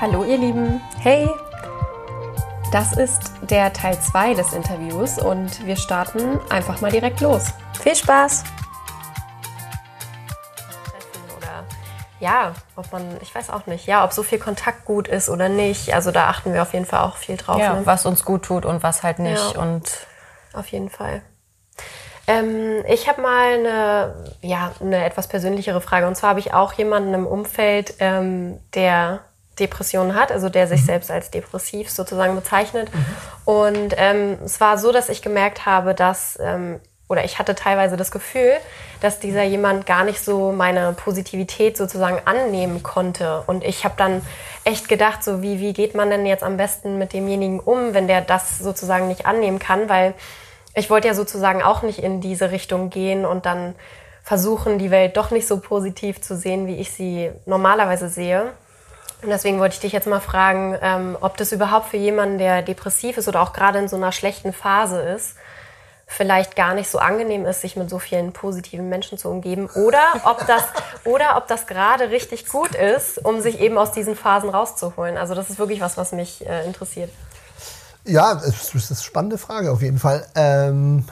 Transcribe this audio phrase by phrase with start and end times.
[0.00, 1.28] Hallo ihr Lieben, hey!
[2.70, 7.46] Das ist der Teil 2 des Interviews und wir starten einfach mal direkt los.
[7.82, 8.44] Viel Spaß!
[11.36, 11.64] Oder
[12.20, 15.48] ja, ob man, ich weiß auch nicht, ja, ob so viel Kontakt gut ist oder
[15.48, 15.92] nicht.
[15.92, 17.58] Also da achten wir auf jeden Fall auch viel drauf.
[17.58, 17.80] Ja, ne?
[17.84, 19.54] was uns gut tut und was halt nicht.
[19.56, 19.60] Ja.
[19.60, 20.06] Und
[20.52, 21.22] Auf jeden Fall.
[22.28, 26.06] Ähm, ich habe mal eine, ja, eine etwas persönlichere Frage.
[26.06, 29.22] Und zwar habe ich auch jemanden im Umfeld, ähm, der
[29.60, 32.90] Depressionen hat, also der sich selbst als depressiv sozusagen bezeichnet.
[33.44, 37.96] Und ähm, es war so, dass ich gemerkt habe, dass, ähm, oder ich hatte teilweise
[37.96, 38.52] das Gefühl,
[39.00, 43.42] dass dieser jemand gar nicht so meine Positivität sozusagen annehmen konnte.
[43.46, 44.22] Und ich habe dann
[44.64, 48.08] echt gedacht, so wie, wie geht man denn jetzt am besten mit demjenigen um, wenn
[48.08, 50.14] der das sozusagen nicht annehmen kann, weil
[50.74, 53.74] ich wollte ja sozusagen auch nicht in diese Richtung gehen und dann
[54.22, 58.52] versuchen, die Welt doch nicht so positiv zu sehen, wie ich sie normalerweise sehe.
[59.22, 62.62] Und deswegen wollte ich dich jetzt mal fragen, ähm, ob das überhaupt für jemanden, der
[62.62, 65.34] depressiv ist oder auch gerade in so einer schlechten Phase ist,
[66.06, 70.00] vielleicht gar nicht so angenehm ist, sich mit so vielen positiven Menschen zu umgeben oder
[70.24, 70.62] ob das
[71.04, 75.18] oder ob das gerade richtig gut ist, um sich eben aus diesen Phasen rauszuholen.
[75.18, 77.10] Also das ist wirklich was, was mich äh, interessiert.
[78.04, 80.26] Ja, das ist eine spannende Frage auf jeden Fall.
[80.34, 81.04] Ähm,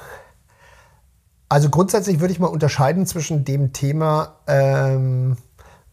[1.48, 5.36] also grundsätzlich würde ich mal unterscheiden zwischen dem Thema, ähm,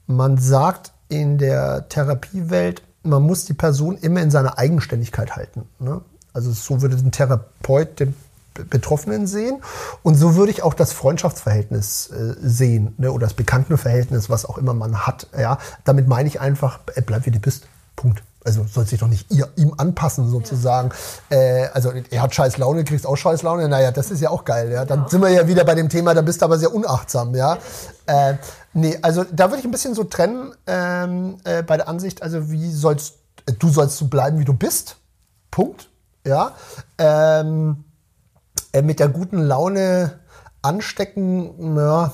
[0.07, 5.67] man sagt in der Therapiewelt, man muss die Person immer in seiner Eigenständigkeit halten.
[5.79, 6.01] Ne?
[6.33, 8.15] Also so würde ein Therapeut den
[8.53, 9.61] Be- Betroffenen sehen
[10.03, 13.11] und so würde ich auch das Freundschaftsverhältnis äh, sehen ne?
[13.11, 15.27] oder das Bekanntenverhältnis, was auch immer man hat.
[15.37, 15.57] Ja?
[15.83, 17.67] Damit meine ich einfach, äh, bleib wie du bist.
[17.95, 18.23] Punkt.
[18.45, 20.89] Also soll sich doch nicht ihr, ihm anpassen sozusagen.
[21.29, 23.69] Äh, also er hat scheiß Laune, kriegst auch scheiß Laune.
[23.69, 24.71] Naja, das ist ja auch geil.
[24.71, 24.83] Ja?
[24.83, 27.33] Dann sind wir ja wieder bei dem Thema, da bist du aber sehr unachtsam.
[27.35, 27.57] Ja?
[28.05, 28.35] Äh,
[28.73, 32.51] nee, also da würde ich ein bisschen so trennen ähm, äh, bei der Ansicht, also
[32.51, 34.97] wie sollst äh, du sollst so bleiben, wie du bist.
[35.51, 35.89] Punkt.
[36.25, 36.53] Ja.
[36.97, 37.83] Ähm,
[38.71, 40.19] äh, mit der guten Laune
[40.61, 42.13] anstecken, ja,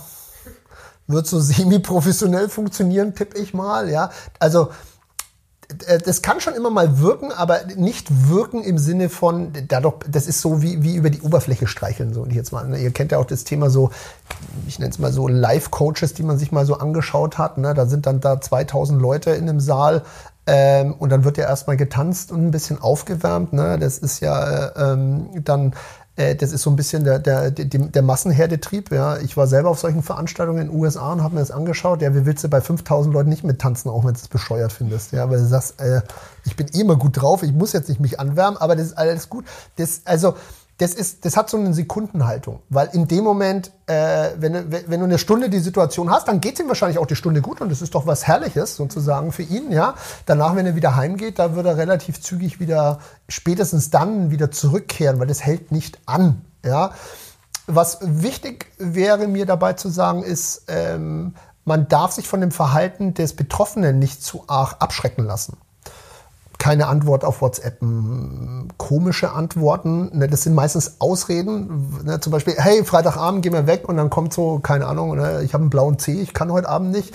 [1.08, 4.10] wird so semi-professionell funktionieren, tippe ich mal, ja.
[4.40, 4.72] Also,
[6.04, 10.42] das kann schon immer mal wirken, aber nicht wirken im Sinne von, dadurch, das ist
[10.42, 12.68] so wie, wie über die Oberfläche streicheln, so und jetzt mal.
[12.68, 12.80] Ne?
[12.80, 13.92] Ihr kennt ja auch das Thema so,
[14.68, 17.60] ich nenne es mal so Live-Coaches, die man sich mal so angeschaut hat.
[17.60, 17.76] Ne?
[17.76, 20.02] Da sind dann da 2000 Leute in einem Saal
[20.48, 23.54] ähm, und dann wird ja erstmal getanzt und ein bisschen aufgewärmt.
[23.54, 23.78] Ne?
[23.78, 25.74] Das ist ja äh, ähm, dann
[26.20, 28.92] äh, das ist so ein bisschen der, der, der, der Massenherdetrieb.
[28.92, 29.18] Ja.
[29.18, 32.02] Ich war selber auf solchen Veranstaltungen in den USA und habe mir das angeschaut.
[32.02, 35.14] Ja, wie willst du bei 5000 Leuten nicht mittanzen, auch wenn du es bescheuert findest?
[35.14, 36.02] Ja, weil du sagst, äh,
[36.44, 38.98] ich bin eh immer gut drauf, ich muss jetzt nicht mich anwärmen, aber das ist
[38.98, 39.46] alles gut.
[39.78, 40.36] Das, also,
[40.80, 45.00] das, ist, das hat so eine Sekundenhaltung, weil in dem Moment, äh, wenn, du- wenn
[45.00, 47.70] du eine Stunde die Situation hast, dann geht ihm wahrscheinlich auch die Stunde gut und
[47.70, 49.72] das ist doch was Herrliches sozusagen für ihn.
[49.72, 49.96] Ja,
[50.26, 55.20] danach, wenn er wieder heimgeht, da wird er relativ zügig wieder, spätestens dann wieder zurückkehren,
[55.20, 56.42] weil das hält nicht an.
[56.66, 56.92] Ja,
[57.68, 61.36] was wichtig wäre mir dabei zu sagen ist, ähm,
[61.66, 65.58] man darf sich von dem Verhalten des Betroffenen nicht zu arg abschrecken lassen
[66.60, 70.12] keine Antwort auf WhatsApp, m, komische Antworten.
[70.16, 72.04] Ne, das sind meistens Ausreden.
[72.04, 75.42] Ne, zum Beispiel, hey, Freitagabend gehen wir weg und dann kommt so, keine Ahnung, ne,
[75.44, 77.14] ich habe einen blauen Zeh, ich kann heute Abend nicht.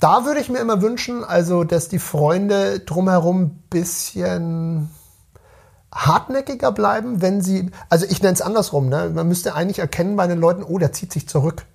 [0.00, 4.90] Da würde ich mir immer wünschen, also, dass die Freunde drumherum ein bisschen
[5.92, 9.10] hartnäckiger bleiben, wenn sie, also ich nenne es andersrum, ne?
[9.14, 11.66] man müsste eigentlich erkennen bei den Leuten, oh, der zieht sich zurück.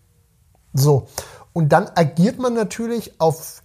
[0.74, 1.08] So.
[1.54, 3.62] Und dann agiert man natürlich auf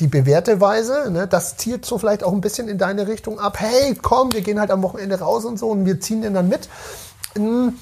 [0.00, 1.10] die bewährte Weise.
[1.10, 1.26] Ne?
[1.28, 3.58] Das zielt so vielleicht auch ein bisschen in deine Richtung ab.
[3.60, 6.48] Hey, komm, wir gehen halt am Wochenende raus und so und wir ziehen den dann
[6.48, 6.68] mit.
[7.34, 7.74] Hm,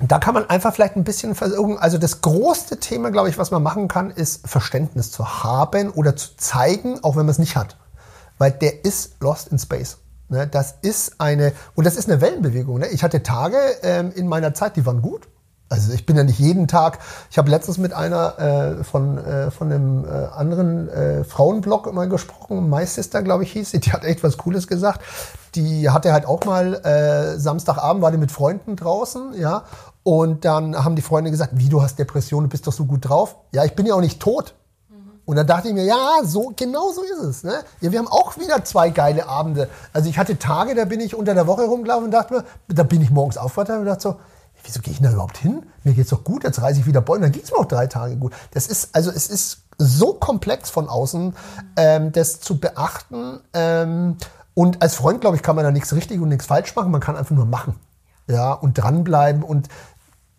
[0.00, 1.76] Da kann man einfach vielleicht ein bisschen versuchen.
[1.78, 6.14] Also das größte Thema, glaube ich, was man machen kann, ist Verständnis zu haben oder
[6.16, 7.76] zu zeigen, auch wenn man es nicht hat.
[8.38, 9.98] Weil der ist lost in space.
[10.28, 10.46] Ne?
[10.46, 12.78] Das ist eine, und das ist eine Wellenbewegung.
[12.78, 12.86] Ne?
[12.88, 15.26] Ich hatte Tage ähm, in meiner Zeit, die waren gut.
[15.68, 16.98] Also ich bin ja nicht jeden Tag.
[17.30, 22.08] Ich habe letztens mit einer äh, von, äh, von einem äh, anderen äh, Frauenblog mal
[22.08, 23.80] gesprochen, My Sister, glaube ich, hieß sie.
[23.80, 25.02] Die hat echt was Cooles gesagt.
[25.54, 29.64] Die hatte halt auch mal äh, Samstagabend war die mit Freunden draußen, ja.
[30.02, 33.06] Und dann haben die Freunde gesagt, wie du hast Depressionen, du bist doch so gut
[33.08, 33.36] drauf.
[33.52, 34.54] Ja, ich bin ja auch nicht tot.
[35.26, 37.44] Und dann dachte ich mir, ja, so, genau so ist es.
[37.44, 37.52] Ne?
[37.82, 39.68] Ja, wir haben auch wieder zwei geile Abende.
[39.92, 42.82] Also ich hatte Tage, da bin ich unter der Woche rumgelaufen und dachte mir, da
[42.82, 44.16] bin ich morgens aufgewacht und dachte so,
[44.68, 45.66] wieso gehe ich da überhaupt hin?
[45.82, 48.16] Mir geht's doch gut, jetzt reise ich wieder Bäume, dann geht's mir auch drei Tage
[48.16, 48.32] gut.
[48.52, 51.34] Das ist, also es ist so komplex von außen,
[51.76, 53.40] ähm, das zu beachten.
[53.54, 54.16] Ähm,
[54.54, 56.90] und als Freund, glaube ich, kann man da nichts richtig und nichts falsch machen.
[56.90, 57.76] Man kann einfach nur machen.
[58.28, 59.68] Ja, und dranbleiben und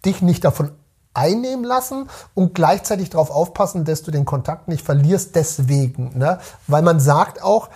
[0.05, 0.71] dich nicht davon
[1.13, 6.17] einnehmen lassen und gleichzeitig darauf aufpassen, dass du den Kontakt nicht verlierst deswegen.
[6.17, 6.39] Ne?
[6.67, 7.69] Weil man sagt auch,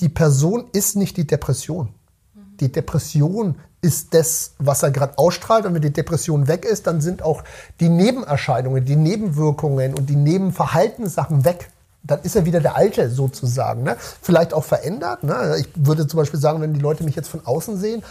[0.00, 1.94] die Person ist nicht die Depression.
[2.60, 5.66] Die Depression ist das, was er gerade ausstrahlt.
[5.66, 7.44] Und wenn die Depression weg ist, dann sind auch
[7.80, 11.70] die Nebenerscheinungen, die Nebenwirkungen und die Nebenverhaltenssachen weg.
[12.02, 13.82] Dann ist er wieder der Alte sozusagen.
[13.82, 13.96] Ne?
[14.22, 15.22] Vielleicht auch verändert.
[15.22, 15.56] Ne?
[15.60, 18.02] Ich würde zum Beispiel sagen, wenn die Leute mich jetzt von außen sehen,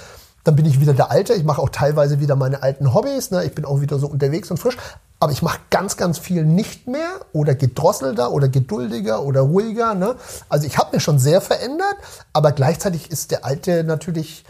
[0.43, 1.33] dann bin ich wieder der Alte.
[1.33, 3.31] Ich mache auch teilweise wieder meine alten Hobbys.
[3.31, 3.43] Ne?
[3.43, 4.77] Ich bin auch wieder so unterwegs und frisch.
[5.19, 9.95] Aber ich mache ganz, ganz viel nicht mehr oder gedrosselter oder geduldiger oder ruhiger.
[9.95, 10.15] Ne?
[10.49, 11.95] Also ich habe mich schon sehr verändert,
[12.31, 14.43] aber gleichzeitig ist der Alte natürlich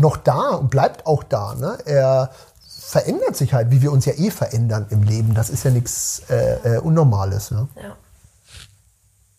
[0.00, 1.54] noch da und bleibt auch da.
[1.54, 1.78] Ne?
[1.84, 2.30] Er
[2.66, 5.34] verändert sich halt, wie wir uns ja eh verändern im Leben.
[5.34, 7.50] Das ist ja nichts äh, äh, Unnormales.
[7.50, 7.68] Ne?
[7.76, 7.96] Ja.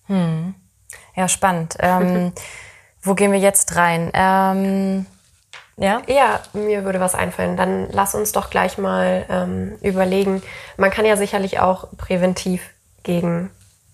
[0.07, 0.55] Hm.
[1.15, 1.75] ja, spannend.
[1.79, 2.31] Ähm,
[3.01, 4.11] wo gehen wir jetzt rein?
[4.13, 5.05] Ähm,
[5.77, 6.01] ja?
[6.07, 7.57] Ja, mir würde was einfallen.
[7.57, 10.41] Dann lass uns doch gleich mal ähm, überlegen.
[10.77, 12.61] Man kann ja sicherlich auch präventiv
[13.03, 13.49] gegen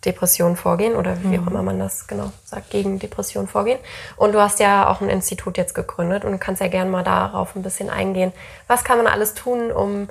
[0.06, 1.44] Depression vorgehen oder wie mhm.
[1.44, 3.80] auch immer man das genau sagt, gegen Depression vorgehen.
[4.16, 7.56] Und du hast ja auch ein Institut jetzt gegründet und kannst ja gerne mal darauf
[7.56, 8.32] ein bisschen eingehen.
[8.68, 10.08] Was kann man alles tun, um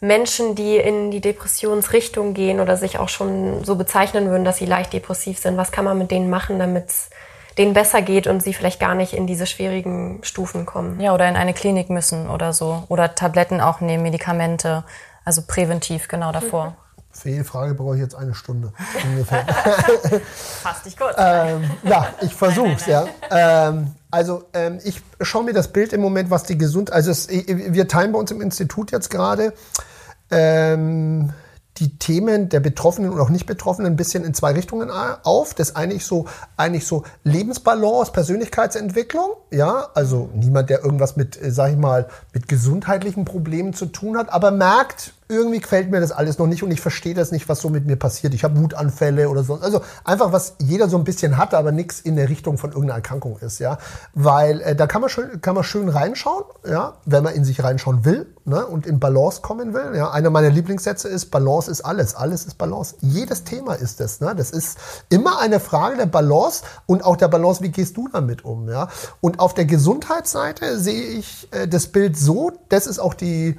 [0.00, 4.66] Menschen, die in die Depressionsrichtung gehen oder sich auch schon so bezeichnen würden, dass sie
[4.66, 7.10] leicht depressiv sind, was kann man mit denen machen, damit es
[7.56, 11.00] denen besser geht und sie vielleicht gar nicht in diese schwierigen Stufen kommen?
[11.00, 12.82] Ja, oder in eine Klinik müssen oder so.
[12.88, 14.84] Oder Tabletten auch nehmen, Medikamente.
[15.24, 16.70] Also präventiv genau davor.
[16.70, 16.81] Mhm.
[17.12, 18.72] Für jede Frage brauche ich jetzt eine Stunde
[19.04, 19.44] ungefähr.
[20.62, 21.14] Fass dich kurz.
[21.18, 23.06] ähm, ja, ich versuche es, ja.
[23.30, 27.28] Ähm, also ähm, ich schaue mir das Bild im Moment, was die gesund, also es,
[27.28, 29.52] wir teilen bei uns im Institut jetzt gerade
[30.30, 31.32] ähm,
[31.78, 35.54] die Themen der Betroffenen und auch Nicht-Betroffenen ein bisschen in zwei Richtungen auf.
[35.54, 36.26] Das ist eigentlich so,
[36.56, 39.30] eigentlich so Lebensbalance, Persönlichkeitsentwicklung.
[39.50, 44.18] Ja, also niemand, der irgendwas mit, äh, sag ich mal, mit gesundheitlichen Problemen zu tun
[44.18, 47.48] hat, aber merkt, irgendwie gefällt mir das alles noch nicht und ich verstehe das nicht,
[47.48, 48.34] was so mit mir passiert.
[48.34, 49.54] Ich habe Wutanfälle oder so.
[49.54, 52.96] Also einfach, was jeder so ein bisschen hat, aber nichts in der Richtung von irgendeiner
[52.96, 53.78] Erkrankung ist, ja.
[54.14, 57.62] Weil äh, da kann man, schön, kann man schön reinschauen, ja, wenn man in sich
[57.62, 59.94] reinschauen will ne, und in Balance kommen will.
[59.94, 60.10] Ja.
[60.10, 62.14] Einer meiner Lieblingssätze ist, Balance ist alles.
[62.14, 62.96] Alles ist Balance.
[63.00, 64.20] Jedes Thema ist das.
[64.20, 64.34] Ne?
[64.36, 68.44] Das ist immer eine Frage der Balance und auch der Balance, wie gehst du damit
[68.44, 68.68] um.
[68.68, 68.88] Ja?
[69.20, 73.58] Und auf der Gesundheitsseite sehe ich äh, das Bild so, das ist auch die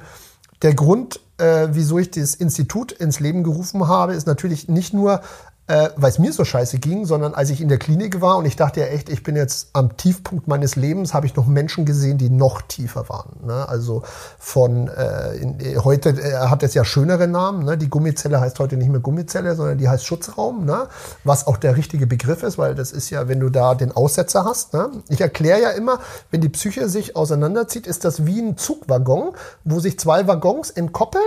[0.64, 5.20] der Grund, äh, wieso ich das Institut ins Leben gerufen habe, ist natürlich nicht nur
[5.66, 8.44] äh, weil es mir so scheiße ging, sondern als ich in der Klinik war und
[8.44, 11.86] ich dachte ja echt, ich bin jetzt am Tiefpunkt meines Lebens, habe ich noch Menschen
[11.86, 13.46] gesehen, die noch tiefer waren.
[13.46, 13.66] Ne?
[13.66, 14.02] Also
[14.38, 17.64] von äh, in, heute äh, hat es ja schönere Namen.
[17.64, 17.78] Ne?
[17.78, 20.86] Die Gummizelle heißt heute nicht mehr Gummizelle, sondern die heißt Schutzraum, ne?
[21.24, 24.44] was auch der richtige Begriff ist, weil das ist ja, wenn du da den Aussetzer
[24.44, 24.74] hast.
[24.74, 24.90] Ne?
[25.08, 25.98] Ich erkläre ja immer,
[26.30, 29.32] wenn die Psyche sich auseinanderzieht, ist das wie ein Zugwaggon,
[29.64, 31.24] wo sich zwei Waggons entkoppeln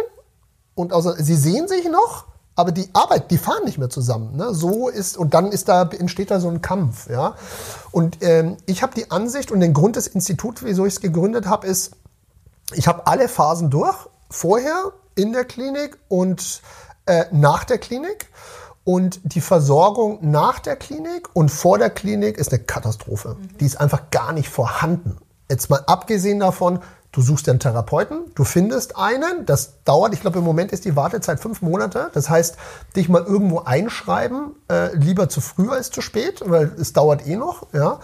[0.75, 2.25] und außer, sie sehen sich noch
[2.57, 4.35] aber die Arbeit, die fahren nicht mehr zusammen.
[4.35, 4.53] Ne?
[4.53, 7.35] So ist und dann ist da entsteht da so ein Kampf, ja.
[7.91, 11.45] Und ähm, ich habe die Ansicht und den Grund des Instituts, wieso ich es gegründet
[11.45, 11.91] habe, ist,
[12.73, 13.95] ich habe alle Phasen durch,
[14.29, 16.61] vorher in der Klinik und
[17.05, 18.29] äh, nach der Klinik.
[18.83, 23.35] Und die Versorgung nach der Klinik und vor der Klinik ist eine Katastrophe.
[23.39, 23.57] Mhm.
[23.59, 25.17] Die ist einfach gar nicht vorhanden.
[25.49, 26.79] Jetzt mal abgesehen davon,
[27.17, 30.95] Du suchst einen Therapeuten, du findest einen, das dauert, ich glaube im Moment ist die
[30.95, 32.11] Wartezeit fünf Monate.
[32.13, 32.57] Das heißt,
[32.95, 37.35] dich mal irgendwo einschreiben, äh, lieber zu früh als zu spät, weil es dauert eh
[37.35, 37.73] noch.
[37.73, 38.01] Ja.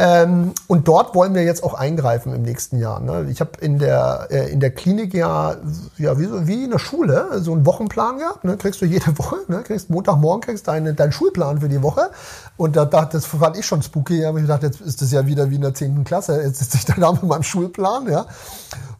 [0.00, 3.00] Ähm, und dort wollen wir jetzt auch eingreifen im nächsten Jahr.
[3.00, 3.26] Ne?
[3.30, 5.56] Ich habe in der, äh, in der Klinik ja,
[5.96, 8.44] ja wie, wie in der Schule so einen Wochenplan gehabt.
[8.44, 8.56] Ne?
[8.56, 9.62] Kriegst du jede Woche, ne?
[9.64, 12.10] kriegst Montagmorgen kriegst deine, deinen Schulplan für die Woche.
[12.56, 14.20] Und da, da, das fand ich schon spooky.
[14.20, 16.04] Da ich gedacht, jetzt ist das ja wieder wie in der 10.
[16.04, 16.42] Klasse.
[16.42, 18.08] Jetzt sitze ich da mit meinem Schulplan.
[18.08, 18.26] Ja?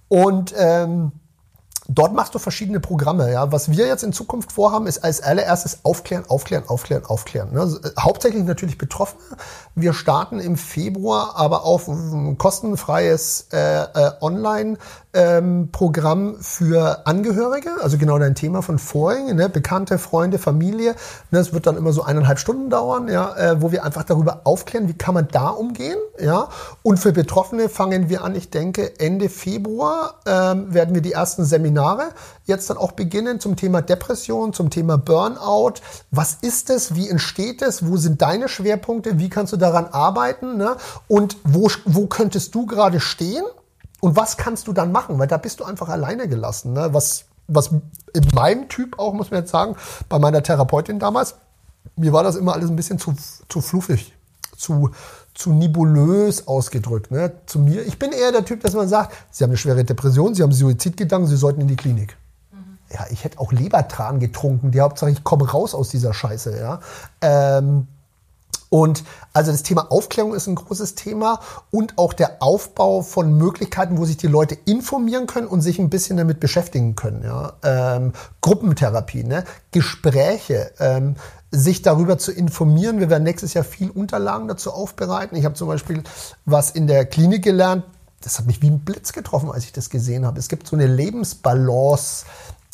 [0.09, 1.12] Und ähm,
[1.90, 3.33] Dort machst du verschiedene Programme.
[3.33, 3.50] Ja.
[3.50, 7.52] Was wir jetzt in Zukunft vorhaben, ist als allererstes aufklären, aufklären, aufklären, aufklären.
[7.54, 7.61] Ne.
[7.61, 9.23] Also, hauptsächlich natürlich Betroffene.
[9.75, 11.90] Wir starten im Februar aber auf
[12.37, 14.76] kostenfreies äh, äh, Online-
[15.19, 19.49] ähm, Programm für Angehörige, also genau dein Thema von vorhin, ne?
[19.49, 20.93] Bekannte, Freunde, Familie.
[21.33, 21.39] Ne?
[21.39, 24.87] Das wird dann immer so eineinhalb Stunden dauern, ja, äh, wo wir einfach darüber aufklären,
[24.89, 25.99] wie kann man da umgehen.
[26.21, 26.49] Ja?
[26.85, 31.45] Und für Betroffene fangen wir an, ich denke, Ende Februar ähm, werden wir die ersten
[31.45, 32.11] Seminare
[32.45, 35.81] jetzt dann auch beginnen zum Thema Depression, zum Thema Burnout.
[36.13, 36.95] Was ist es?
[36.95, 37.85] Wie entsteht es?
[37.85, 39.19] Wo sind deine Schwerpunkte?
[39.19, 40.57] Wie kannst du daran arbeiten?
[40.57, 40.77] Ne?
[41.09, 43.43] Und wo, wo könntest du gerade stehen?
[44.00, 45.19] Und was kannst du dann machen?
[45.19, 46.73] Weil da bist du einfach alleine gelassen.
[46.73, 46.88] Ne?
[46.93, 49.76] Was, was in meinem Typ auch, muss man jetzt sagen,
[50.09, 51.35] bei meiner Therapeutin damals,
[51.97, 53.14] mir war das immer alles ein bisschen zu,
[53.49, 54.14] zu fluffig,
[54.57, 54.90] zu,
[55.35, 57.11] zu nebulös ausgedrückt.
[57.11, 57.33] Ne?
[57.47, 60.35] Zu mir, ich bin eher der Typ, dass man sagt, Sie haben eine schwere Depression,
[60.35, 62.17] Sie haben Suizidgedanken, Sie sollten in die Klinik.
[62.52, 62.78] Mhm.
[62.93, 64.71] Ja, ich hätte auch Lebertran getrunken.
[64.71, 66.57] Die Hauptsache, ich komme raus aus dieser Scheiße.
[66.57, 66.81] Ja.
[67.21, 67.88] Ähm,
[68.71, 73.99] Und also das Thema Aufklärung ist ein großes Thema und auch der Aufbau von Möglichkeiten,
[73.99, 77.23] wo sich die Leute informieren können und sich ein bisschen damit beschäftigen können.
[77.25, 77.55] Ja?
[77.63, 79.45] Ähm, Gruppentherapie, ne?
[79.71, 81.17] Gespräche, ähm,
[81.51, 83.01] sich darüber zu informieren.
[83.01, 85.37] Wir werden nächstes Jahr viel Unterlagen dazu aufbereiten.
[85.37, 86.03] Ich habe zum Beispiel
[86.45, 87.85] was in der Klinik gelernt.
[88.21, 90.39] Das hat mich wie ein Blitz getroffen, als ich das gesehen habe.
[90.39, 92.27] Es gibt so eine Lebensbalance.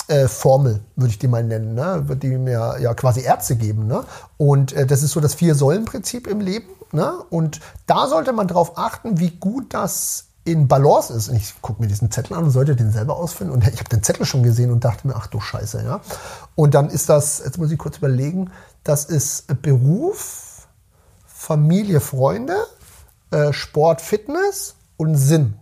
[0.06, 2.04] Äh, Formel, würde ich die mal nennen, ne?
[2.20, 3.86] die mir ja quasi Ärzte geben.
[3.86, 4.04] Ne?
[4.36, 6.68] Und äh, das ist so das Vier-Säulen-Prinzip im Leben.
[6.92, 7.12] Ne?
[7.30, 11.28] Und da sollte man darauf achten, wie gut das in Balance ist.
[11.28, 13.54] Und ich gucke mir diesen Zettel an und sollte den selber ausfinden.
[13.54, 16.00] Und ich habe den Zettel schon gesehen und dachte mir, ach du Scheiße, ja.
[16.54, 18.50] Und dann ist das, jetzt muss ich kurz überlegen,
[18.82, 20.68] das ist Beruf,
[21.26, 22.56] Familie, Freunde,
[23.30, 25.54] äh, Sport, Fitness und Sinn.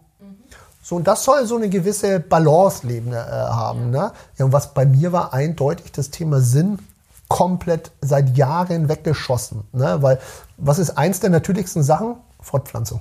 [0.82, 3.90] So, und das soll so eine gewisse Balance leben, äh, haben.
[3.90, 4.10] Ne?
[4.36, 6.80] Ja, und was bei mir war eindeutig das Thema Sinn
[7.28, 9.62] komplett seit Jahren weggeschossen.
[9.72, 10.02] Ne?
[10.02, 10.18] Weil
[10.58, 12.16] was ist eins der natürlichsten Sachen?
[12.40, 13.00] Fortpflanzung.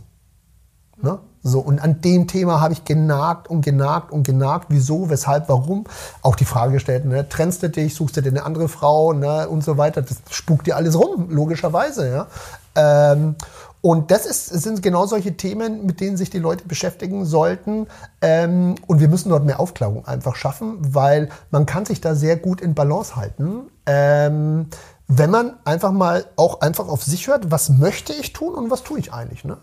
[1.02, 1.20] Ne?
[1.44, 4.68] So, und an dem Thema habe ich genagt und genagt und genagt.
[4.70, 5.86] Wieso, weshalb, warum?
[6.22, 7.28] Auch die Frage gestellt, ne?
[7.28, 9.50] trennst du dich, suchst du dir eine andere Frau ne?
[9.50, 10.04] und so weiter.
[10.04, 12.10] Das spukt dir alles rum, logischerweise.
[12.10, 12.28] Ja?
[12.76, 13.36] Ähm,
[13.82, 17.88] und das ist, sind genau solche Themen, mit denen sich die Leute beschäftigen sollten.
[18.22, 22.38] Ähm, und wir müssen dort mehr Aufklärung einfach schaffen, weil man kann sich da sehr
[22.38, 23.72] gut in Balance halten.
[23.88, 24.68] Ähm,
[25.14, 28.84] wenn man einfach mal auch einfach auf sich hört, was möchte ich tun und was
[28.84, 29.44] tue ich eigentlich.
[29.44, 29.58] Ne?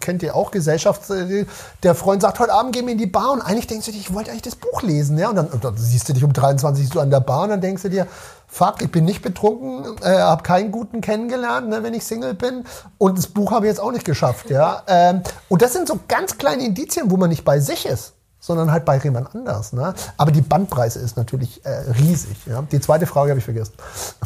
[0.00, 1.46] Kennt ihr auch Gesellschaft, äh,
[1.82, 3.98] der Freund sagt, heute Abend gehen wir in die Bar und eigentlich denkst du dir,
[3.98, 5.16] ich wollte eigentlich das Buch lesen.
[5.16, 5.30] Ja?
[5.30, 7.60] Und dann, und dann siehst du dich um 23 so an der Bar und dann
[7.62, 8.06] denkst du dir,
[8.54, 12.64] fuck, ich bin nicht betrunken, äh, habe keinen guten kennengelernt, ne, wenn ich Single bin
[12.98, 14.50] und das Buch habe ich jetzt auch nicht geschafft.
[14.50, 14.82] Ja?
[14.94, 18.70] Ähm, und das sind so ganz kleine Indizien, wo man nicht bei sich ist sondern
[18.70, 19.72] halt bei jemand anders.
[19.72, 19.94] Ne?
[20.18, 22.36] Aber die Bandbreite ist natürlich äh, riesig.
[22.44, 22.60] Ja?
[22.60, 23.72] Die zweite Frage habe ich vergessen.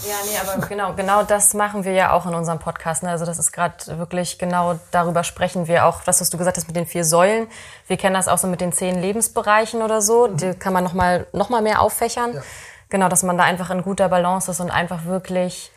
[0.08, 3.04] Ja, nee, aber genau, genau das machen wir ja auch in unserem Podcast.
[3.04, 3.10] Ne?
[3.10, 6.66] Also das ist gerade wirklich genau darüber sprechen wir auch, das, was du gesagt hast
[6.66, 7.46] mit den vier Säulen.
[7.86, 10.26] Wir kennen das auch so mit den zehn Lebensbereichen oder so.
[10.26, 10.36] Mhm.
[10.36, 12.34] Die kann man noch mal, noch mal mehr auffächern.
[12.34, 12.42] Ja.
[12.90, 15.70] Genau, dass man da einfach in guter Balance ist und einfach wirklich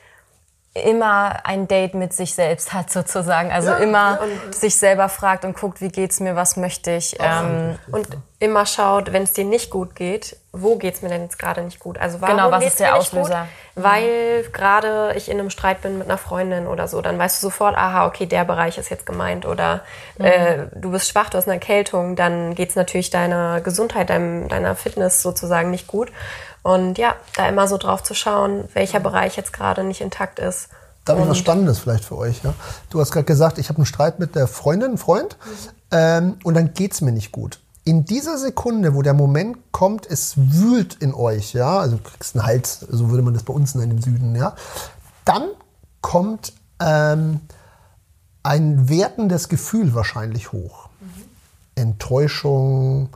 [0.73, 3.51] immer ein Date mit sich selbst hat sozusagen.
[3.51, 7.17] Also ja, immer und sich selber fragt und guckt, wie geht's mir, was möchte ich.
[7.19, 8.07] Ähm, und
[8.39, 11.79] immer schaut, wenn es dir nicht gut geht, wo geht's mir denn jetzt gerade nicht
[11.79, 11.97] gut?
[11.97, 13.47] Also warum genau, was ist der Auslöser?
[13.75, 13.83] Gut?
[13.83, 17.47] Weil gerade ich in einem Streit bin mit einer Freundin oder so, dann weißt du
[17.47, 19.81] sofort, aha, okay, der Bereich ist jetzt gemeint oder
[20.17, 20.25] mhm.
[20.25, 24.75] äh, du bist schwach, du hast eine Erkältung, dann geht's natürlich deiner Gesundheit, deinem, deiner
[24.75, 26.11] Fitness sozusagen nicht gut.
[26.63, 30.69] Und ja, da immer so drauf zu schauen, welcher Bereich jetzt gerade nicht intakt ist.
[31.05, 32.43] Da habe ich was Spannendes vielleicht für euch.
[32.43, 32.53] Ja?
[32.89, 35.69] Du hast gerade gesagt, ich habe einen Streit mit der Freundin, Freund, mhm.
[35.91, 37.59] ähm, und dann geht es mir nicht gut.
[37.83, 42.35] In dieser Sekunde, wo der Moment kommt, es wühlt in euch, ja, also du kriegst
[42.35, 44.55] einen Hals, so würde man das bei uns nennen im Süden, ja,
[45.25, 45.45] dann
[46.01, 47.41] kommt ähm,
[48.43, 50.89] ein wertendes Gefühl wahrscheinlich hoch.
[50.99, 51.23] Mhm.
[51.75, 53.09] Enttäuschung.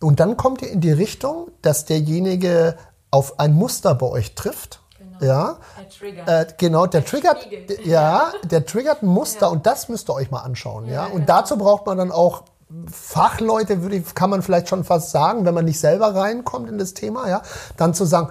[0.00, 2.76] Und dann kommt ihr in die Richtung, dass derjenige
[3.10, 4.80] auf ein Muster bei euch trifft.
[4.98, 5.18] Genau.
[5.20, 6.28] Ja, der triggert.
[6.28, 7.48] Äh, genau, der, der triggert,
[7.84, 9.48] ja, der triggert ein Muster ja.
[9.48, 10.86] und das müsst ihr euch mal anschauen.
[10.86, 11.04] Ja, ja?
[11.06, 11.26] und genau.
[11.26, 12.44] dazu braucht man dann auch
[12.86, 16.78] Fachleute, würde ich, kann man vielleicht schon fast sagen, wenn man nicht selber reinkommt in
[16.78, 17.42] das Thema, ja,
[17.76, 18.30] dann zu sagen,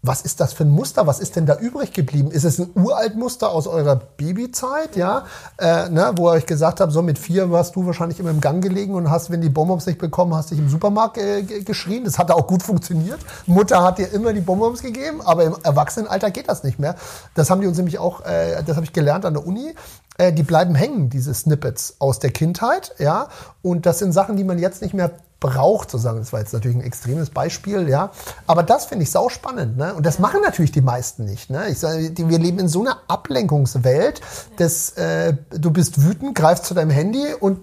[0.00, 1.06] was ist das für ein Muster?
[1.06, 2.30] Was ist denn da übrig geblieben?
[2.30, 5.24] Ist es ein uralt Muster aus eurer Babyzeit, ja?
[5.58, 8.40] Äh, ne, wo ihr euch gesagt habt, so mit vier warst du wahrscheinlich immer im
[8.40, 12.04] Gang gelegen und hast, wenn die Bonbons nicht bekommen, hast dich im Supermarkt äh, geschrien.
[12.04, 13.18] Das hat auch gut funktioniert.
[13.46, 16.94] Mutter hat dir immer die Bonbons gegeben, aber im Erwachsenenalter geht das nicht mehr.
[17.34, 19.74] Das haben die uns nämlich auch, äh, das habe ich gelernt an der Uni.
[20.16, 23.28] Äh, die bleiben hängen, diese Snippets aus der Kindheit, ja?
[23.62, 26.18] Und das sind Sachen, die man jetzt nicht mehr braucht, sozusagen.
[26.18, 28.10] Das war jetzt natürlich ein extremes Beispiel, ja.
[28.46, 29.94] Aber das finde ich sau spannend, ne?
[29.94, 31.68] Und das machen natürlich die meisten nicht, ne?
[31.68, 34.20] Ich sage, wir leben in so einer Ablenkungswelt,
[34.56, 37.60] dass äh, du bist wütend, greifst zu deinem Handy und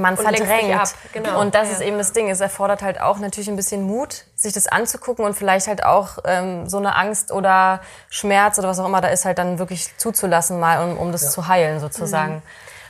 [0.00, 0.94] man verdrängt.
[1.12, 1.40] Genau.
[1.40, 1.74] Und das ja.
[1.74, 2.30] ist eben das Ding.
[2.30, 6.18] Es erfordert halt auch natürlich ein bisschen Mut, sich das anzugucken und vielleicht halt auch
[6.24, 9.96] ähm, so eine Angst oder Schmerz oder was auch immer da ist, halt dann wirklich
[9.98, 11.28] zuzulassen, mal um, um das ja.
[11.30, 12.36] zu heilen sozusagen.
[12.36, 12.42] Mhm.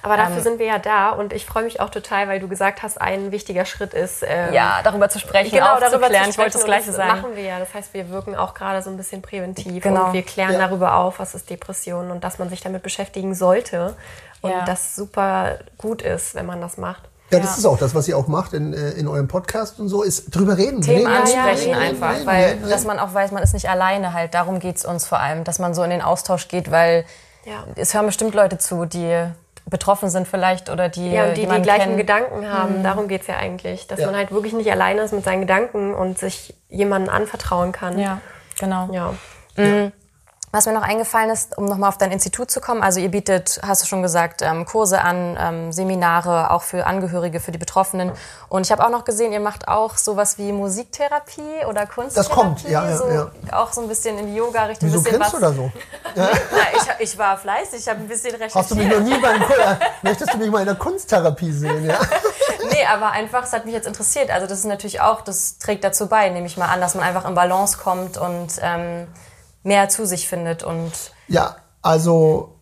[0.03, 2.49] Aber dafür ähm, sind wir ja da und ich freue mich auch total, weil du
[2.49, 6.39] gesagt hast, ein wichtiger Schritt ist ähm, ja darüber zu sprechen, genau darüber zu Ich
[6.39, 7.21] wollte das Gleiche das sagen.
[7.21, 7.61] Machen wir ja.
[7.61, 10.07] Das heißt, wir wirken auch gerade so ein bisschen präventiv genau.
[10.07, 10.59] und wir klären ja.
[10.59, 13.95] darüber auf, was ist Depression und dass man sich damit beschäftigen sollte
[14.41, 14.65] und ja.
[14.65, 17.03] das super gut ist, wenn man das macht.
[17.31, 17.59] Ja, das ja.
[17.59, 20.35] ist auch das, was ihr auch macht in, äh, in eurem Podcast und so, ist
[20.37, 20.83] drüber reden.
[20.83, 24.13] Themen reden, ansprechen reden, einfach, reden, weil dass man auch weiß, man ist nicht alleine
[24.13, 24.35] halt.
[24.35, 27.07] Darum geht es uns vor allem, dass man so in den Austausch geht, weil
[27.47, 27.65] ja.
[27.77, 29.31] es hören bestimmt Leute zu, die
[29.69, 31.97] betroffen sind vielleicht oder die ja und die die, gleichen kennt.
[31.99, 32.79] Gedanken haben.
[32.79, 32.83] Mhm.
[32.83, 34.07] Darum geht's ja eigentlich, dass ja.
[34.07, 37.99] man halt wirklich nicht alleine ist mit seinen Gedanken und sich jemandem anvertrauen kann.
[37.99, 38.21] Ja,
[38.59, 38.89] genau.
[38.93, 39.15] Ja.
[39.57, 39.93] Mhm.
[40.55, 43.59] Was mir noch eingefallen ist, um nochmal auf dein Institut zu kommen, also ihr bietet,
[43.67, 48.13] hast du schon gesagt, ähm, Kurse an, ähm, Seminare, auch für Angehörige, für die Betroffenen.
[48.51, 52.15] Und ich habe auch noch gesehen, ihr macht auch sowas wie Musiktherapie oder Kunsttherapie.
[52.15, 53.31] Das kommt, ja, ja, so, ja.
[53.53, 54.89] Auch so ein bisschen in die Yoga-Richtung.
[54.91, 55.73] Wieso bisschen grinst du da so?
[56.15, 56.29] Na,
[56.99, 58.55] ich, ich war fleißig, ich habe ein bisschen recherchiert.
[58.55, 61.51] Hast du mich noch nie beim Ku- äh, Möchtest du mich mal in der Kunsttherapie
[61.53, 61.87] sehen?
[61.87, 61.99] Ja?
[62.71, 64.31] Nee, aber einfach, es hat mich jetzt interessiert.
[64.31, 67.03] Also das ist natürlich auch, das trägt dazu bei, nehme ich mal an, dass man
[67.05, 69.09] einfach in Balance kommt und ähm,
[69.63, 70.93] mehr zu sich findet und
[71.29, 72.57] Ja, also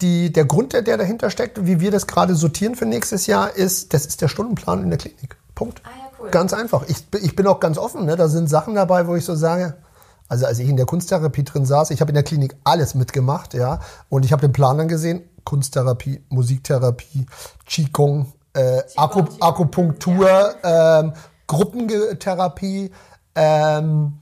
[0.00, 3.54] die, der Grund, der, der dahinter steckt, wie wir das gerade sortieren für nächstes Jahr,
[3.56, 5.36] ist, das ist der Stundenplan in der Klinik.
[5.54, 5.80] Punkt.
[5.84, 6.30] Ah ja, cool.
[6.30, 6.84] Ganz einfach.
[6.88, 8.04] Ich, ich bin auch ganz offen.
[8.04, 8.16] Ne?
[8.16, 9.74] Da sind Sachen dabei, wo ich so sage,
[10.28, 13.54] also als ich in der Kunsttherapie drin saß, ich habe in der Klinik alles mitgemacht,
[13.54, 17.26] ja, und ich habe den Plan dann gesehen, Kunsttherapie, Musiktherapie,
[17.64, 21.12] Qigong, äh, Aku, Akupunktur, ähm,
[21.46, 22.90] Gruppentherapie,
[23.36, 24.18] ähm,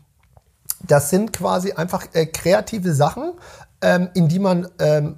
[0.86, 3.32] das sind quasi einfach äh, kreative Sachen,
[3.80, 5.16] ähm, in die man ähm,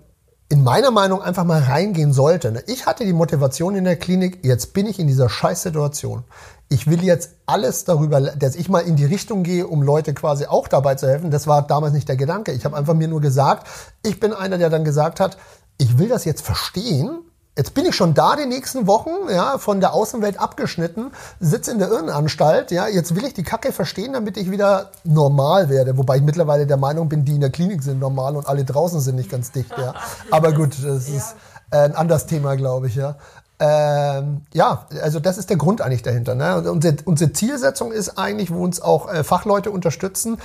[0.49, 2.53] in meiner Meinung einfach mal reingehen sollte.
[2.53, 2.63] Ne?
[2.67, 6.25] Ich hatte die Motivation in der Klinik, jetzt bin ich in dieser Scheißsituation.
[6.69, 10.47] Ich will jetzt alles darüber, dass ich mal in die Richtung gehe, um Leute quasi
[10.47, 11.31] auch dabei zu helfen.
[11.31, 12.53] Das war damals nicht der Gedanke.
[12.53, 13.67] Ich habe einfach mir nur gesagt,
[14.05, 15.37] ich bin einer, der dann gesagt hat,
[15.79, 17.19] ich will das jetzt verstehen.
[17.57, 21.11] Jetzt bin ich schon da die nächsten Wochen, ja, von der Außenwelt abgeschnitten,
[21.41, 25.71] sitze in der Irrenanstalt, ja, jetzt will ich die Kacke verstehen, damit ich wieder normal
[25.71, 25.97] werde.
[25.97, 29.01] Wobei ich mittlerweile der Meinung bin, die in der Klinik sind normal und alle draußen
[29.01, 29.95] sind nicht ganz dicht, ja.
[30.31, 31.35] Aber gut, das ist
[31.71, 33.17] ein anderes Thema, glaube ich, ja.
[33.59, 36.35] Ähm, ja, also das ist der Grund eigentlich dahinter.
[36.35, 36.59] Ne?
[36.59, 40.37] Und unsere, unsere Zielsetzung ist eigentlich, wo uns auch äh, Fachleute unterstützen,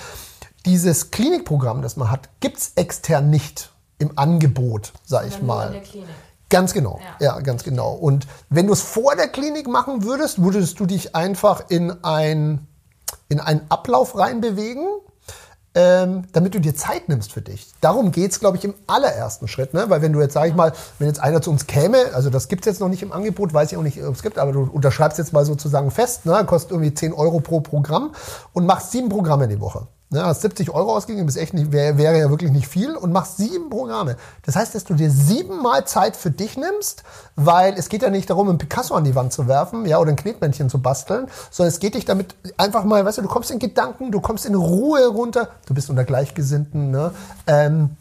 [0.66, 5.82] dieses Klinikprogramm, das man hat, gibt's extern nicht im Angebot, sag ich mal.
[6.52, 7.40] Ganz genau, ja.
[7.40, 7.94] ganz genau.
[7.94, 12.68] Und wenn du es vor der Klinik machen würdest, würdest du dich einfach in, ein,
[13.30, 14.86] in einen Ablauf reinbewegen,
[15.74, 17.72] ähm, damit du dir Zeit nimmst für dich.
[17.80, 19.74] Darum geht's, glaube ich, im allerersten Schritt.
[19.74, 19.86] Ne?
[19.88, 22.50] Weil wenn du jetzt, sag ich mal, wenn jetzt einer zu uns käme, also das
[22.50, 24.64] gibt's jetzt noch nicht im Angebot, weiß ich auch nicht, ob es gibt, aber du
[24.64, 26.44] unterschreibst jetzt mal sozusagen fest, ne?
[26.46, 28.12] kostet irgendwie 10 Euro pro Programm
[28.52, 29.88] und machst sieben Programme die Woche.
[30.14, 33.38] Ne, hast 70 Euro ausgegeben, ist echt nicht, wäre, ja wirklich nicht viel und machst
[33.38, 34.18] sieben Programme.
[34.46, 37.04] Das heißt, dass du dir siebenmal Zeit für dich nimmst,
[37.38, 40.10] weil es geht ja nicht darum, ein Picasso an die Wand zu werfen, ja, oder
[40.10, 43.52] ein Knetmännchen zu basteln, sondern es geht dich damit einfach mal, weißt du, du kommst
[43.52, 47.14] in Gedanken, du kommst in Ruhe runter, du bist unter Gleichgesinnten, ne?
[47.48, 47.92] Ähm,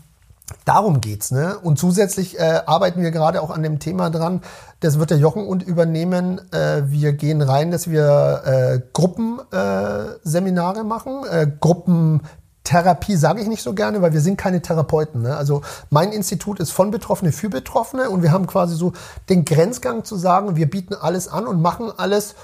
[0.65, 1.59] Darum geht's, ne?
[1.63, 4.43] Und zusätzlich äh, arbeiten wir gerade auch an dem Thema dran.
[4.81, 6.41] Das wird der Jochen und übernehmen.
[6.53, 11.23] Äh, wir gehen rein, dass wir äh, Gruppenseminare äh, machen.
[11.31, 15.21] Äh, Gruppentherapie sage ich nicht so gerne, weil wir sind keine Therapeuten.
[15.23, 15.37] Ne?
[15.37, 18.95] Also mein Institut ist von Betroffene für Betroffene und wir haben quasi so
[19.29, 22.35] den Grenzgang zu sagen, wir bieten alles an und machen alles,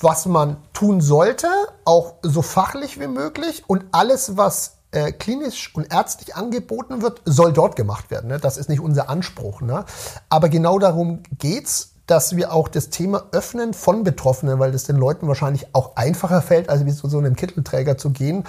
[0.00, 1.46] was man tun sollte,
[1.84, 7.52] auch so fachlich wie möglich und alles, was äh, klinisch und ärztlich angeboten wird, soll
[7.52, 8.28] dort gemacht werden.
[8.28, 8.38] Ne?
[8.38, 9.60] Das ist nicht unser Anspruch.
[9.60, 9.84] Ne?
[10.28, 14.96] Aber genau darum geht's, dass wir auch das Thema öffnen von Betroffenen, weil das den
[14.96, 18.44] Leuten wahrscheinlich auch einfacher fällt, als wie zu so einem Kittelträger zu gehen.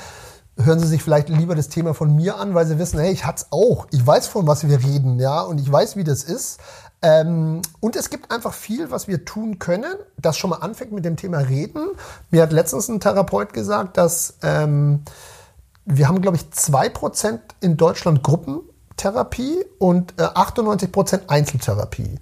[0.57, 3.25] Hören Sie sich vielleicht lieber das Thema von mir an, weil Sie wissen, hey, ich
[3.25, 3.87] hat's auch.
[3.91, 6.59] Ich weiß, von was wir reden, ja, und ich weiß, wie das ist.
[7.01, 11.05] Ähm, und es gibt einfach viel, was wir tun können, das schon mal anfängt mit
[11.05, 11.91] dem Thema Reden.
[12.29, 15.03] Mir hat letztens ein Therapeut gesagt, dass ähm,
[15.89, 22.19] wir haben, glaube ich, 2% in Deutschland Gruppentherapie und äh, 98% Einzeltherapie.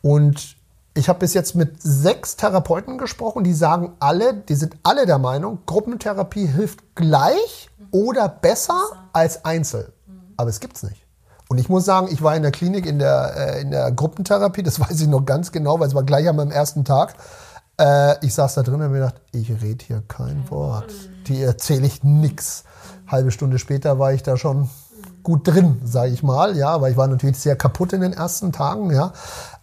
[0.00, 0.56] Und
[0.94, 5.18] ich habe bis jetzt mit sechs Therapeuten gesprochen, die sagen alle, die sind alle der
[5.18, 8.80] Meinung, Gruppentherapie hilft gleich oder besser
[9.12, 9.92] als Einzel.
[10.36, 11.06] Aber es gibt's nicht.
[11.48, 14.62] Und ich muss sagen, ich war in der Klinik in der, äh, in der Gruppentherapie,
[14.62, 17.14] das weiß ich noch ganz genau, weil es war gleich an meinem ersten Tag.
[17.78, 20.92] Äh, ich saß da drin und mir gedacht, ich rede hier kein Wort.
[21.26, 22.64] Die erzähle ich nix.
[23.10, 24.70] Halbe Stunde später war ich da schon
[25.22, 28.52] gut drin, sage ich mal, ja, weil ich war natürlich sehr kaputt in den ersten
[28.52, 29.12] Tagen, ja.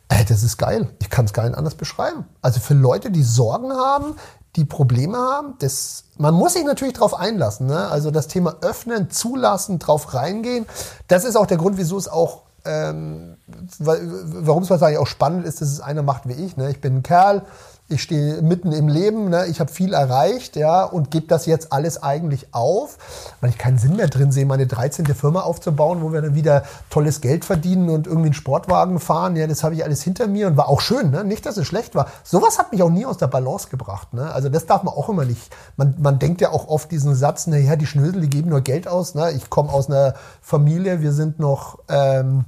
[0.10, 0.90] Ey, das ist geil.
[1.00, 2.26] Ich kann es gar nicht anders beschreiben.
[2.42, 4.16] Also für Leute, die Sorgen haben,
[4.56, 7.68] die Probleme haben, das, man muss sich natürlich darauf einlassen.
[7.68, 7.88] Ne?
[7.90, 10.66] Also das Thema öffnen, zulassen, drauf reingehen,
[11.08, 13.38] das ist auch der Grund, wieso es auch, ähm,
[13.78, 16.58] warum es wahrscheinlich auch spannend ist, dass es einer macht wie ich.
[16.58, 16.72] Ne?
[16.72, 17.46] Ich bin ein Kerl,
[17.90, 19.46] ich stehe mitten im Leben, ne?
[19.46, 22.98] ich habe viel erreicht, ja, und gebe das jetzt alles eigentlich auf,
[23.40, 25.06] weil ich keinen Sinn mehr drin sehe, meine 13.
[25.08, 29.38] Firma aufzubauen, wo wir dann wieder tolles Geld verdienen und irgendwie einen Sportwagen fahren.
[29.38, 31.24] Ja, das habe ich alles hinter mir und war auch schön, ne?
[31.24, 32.08] Nicht, dass es schlecht war.
[32.24, 34.14] Sowas hat mich auch nie aus der Balance gebracht.
[34.14, 34.32] Ne?
[34.32, 35.50] Also das darf man auch immer nicht.
[35.78, 38.88] Man, man denkt ja auch oft diesen Satz, naja, die Schnösel, die geben nur Geld
[38.88, 39.16] aus.
[39.16, 39.32] Ne?
[39.32, 41.80] Ich komme aus einer Familie, wir sind noch.
[41.88, 42.46] Ähm,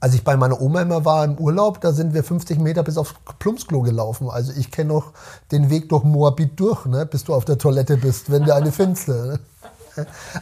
[0.00, 2.96] als ich bei meiner Oma immer war im Urlaub, da sind wir 50 Meter bis
[2.96, 4.30] aufs Plumpsklo gelaufen.
[4.30, 5.12] Also ich kenne noch
[5.50, 8.70] den Weg durch Moabit durch, ne, bis du auf der Toilette bist, wenn du eine
[8.70, 9.08] findest.
[9.08, 9.40] Ne?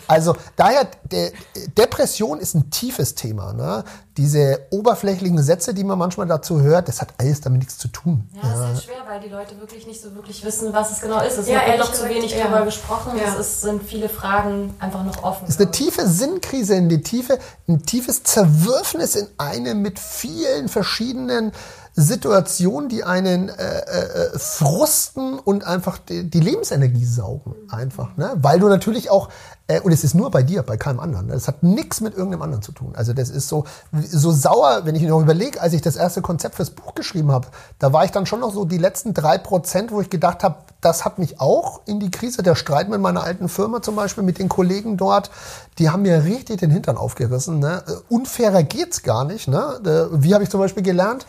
[0.06, 1.32] Also daher, de,
[1.76, 3.52] Depression ist ein tiefes Thema.
[3.52, 3.84] Ne?
[4.16, 8.28] Diese oberflächlichen Sätze, die man manchmal dazu hört, das hat alles damit nichts zu tun.
[8.34, 8.52] Ja, ja.
[8.52, 11.38] ist halt schwer, weil die Leute wirklich nicht so wirklich wissen, was es genau ist.
[11.38, 12.44] Es ja, wird noch zu wenig ja.
[12.44, 13.12] darüber gesprochen.
[13.16, 13.32] Ja.
[13.32, 15.44] Es ist, sind viele Fragen einfach noch offen.
[15.48, 21.52] Es ist eine tiefe Sinnkrise, eine tiefe, ein tiefes Zerwürfnis in eine mit vielen verschiedenen
[22.00, 27.54] Situationen, die einen äh, äh, frusten und einfach die, die Lebensenergie saugen.
[27.68, 28.16] Einfach.
[28.16, 28.32] Ne?
[28.36, 29.28] Weil du natürlich auch,
[29.66, 31.26] äh, und es ist nur bei dir, bei keinem anderen.
[31.26, 31.34] Ne?
[31.34, 32.94] Das hat nichts mit irgendeinem anderen zu tun.
[32.96, 36.22] Also das ist so, so sauer, wenn ich mir noch überlege, als ich das erste
[36.22, 39.36] Konzept fürs Buch geschrieben habe, da war ich dann schon noch so die letzten drei
[39.36, 43.00] Prozent, wo ich gedacht habe, das hat mich auch in die Krise, der Streit mit
[43.00, 45.30] meiner alten Firma zum Beispiel, mit den Kollegen dort,
[45.78, 47.58] die haben mir richtig den Hintern aufgerissen.
[47.58, 47.82] Ne?
[48.08, 49.48] Unfairer geht's gar nicht.
[49.48, 49.80] Ne?
[49.84, 51.26] Äh, wie habe ich zum Beispiel gelernt?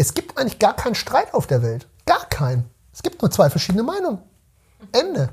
[0.00, 1.86] Es gibt eigentlich gar keinen Streit auf der Welt.
[2.06, 2.64] Gar keinen.
[2.90, 4.18] Es gibt nur zwei verschiedene Meinungen.
[4.92, 5.28] Ende.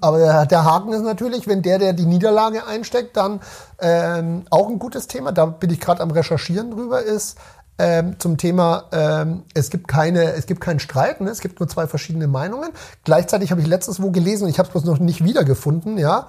[0.00, 3.40] Aber der, Haken ist natürlich, wenn der, der die Niederlage einsteckt, dann
[3.80, 5.30] ähm, auch ein gutes Thema.
[5.30, 7.36] Da bin ich gerade am Recherchieren drüber, ist
[7.78, 11.28] ähm, zum Thema, ähm, es gibt keine, es gibt keinen Streit, ne?
[11.28, 12.70] es gibt nur zwei verschiedene Meinungen.
[13.04, 16.28] Gleichzeitig habe ich letztens wo gelesen und ich habe es bloß noch nicht wiedergefunden, ja.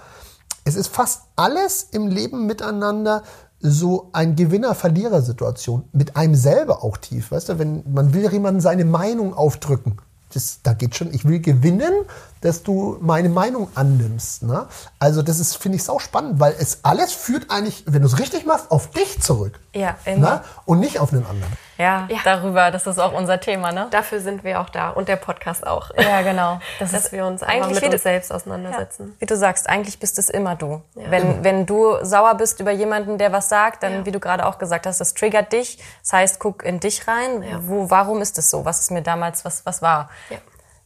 [0.64, 3.24] Es ist fast alles im Leben miteinander
[3.60, 7.32] so ein Gewinner-Verlierer-Situation mit einem selber auch tief.
[7.32, 9.98] Weißt du, wenn man will jemandem seine Meinung aufdrücken,
[10.34, 11.94] das, da geht schon, ich will gewinnen,
[12.44, 14.44] dass du meine Meinung annimmst.
[14.44, 14.68] Ne?
[15.00, 18.20] Also das ist, finde ich, sau spannend, weil es alles führt eigentlich, wenn du es
[18.20, 19.60] richtig machst, auf dich zurück.
[19.74, 20.30] Ja, immer.
[20.30, 20.42] Ne?
[20.66, 21.52] Und nicht auf einen anderen.
[21.78, 23.88] Ja, ja, darüber, das ist auch unser Thema, ne?
[23.90, 25.90] Dafür sind wir auch da und der Podcast auch.
[25.98, 26.60] Ja, genau.
[26.80, 29.08] Das Dass wir uns eigentlich mit uns selbst auseinandersetzen.
[29.08, 29.14] Ja.
[29.22, 30.82] Wie du sagst, eigentlich bist es immer du.
[30.96, 31.10] Ja.
[31.10, 34.60] Wenn, wenn du sauer bist über jemanden, der was sagt, dann, wie du gerade auch
[34.60, 35.80] gesagt hast, das triggert dich.
[36.02, 37.44] Das heißt, guck in dich rein.
[37.62, 38.66] Wo, warum ist es so?
[38.66, 40.10] Was ist mir damals, was, was war?
[40.30, 40.38] Ja.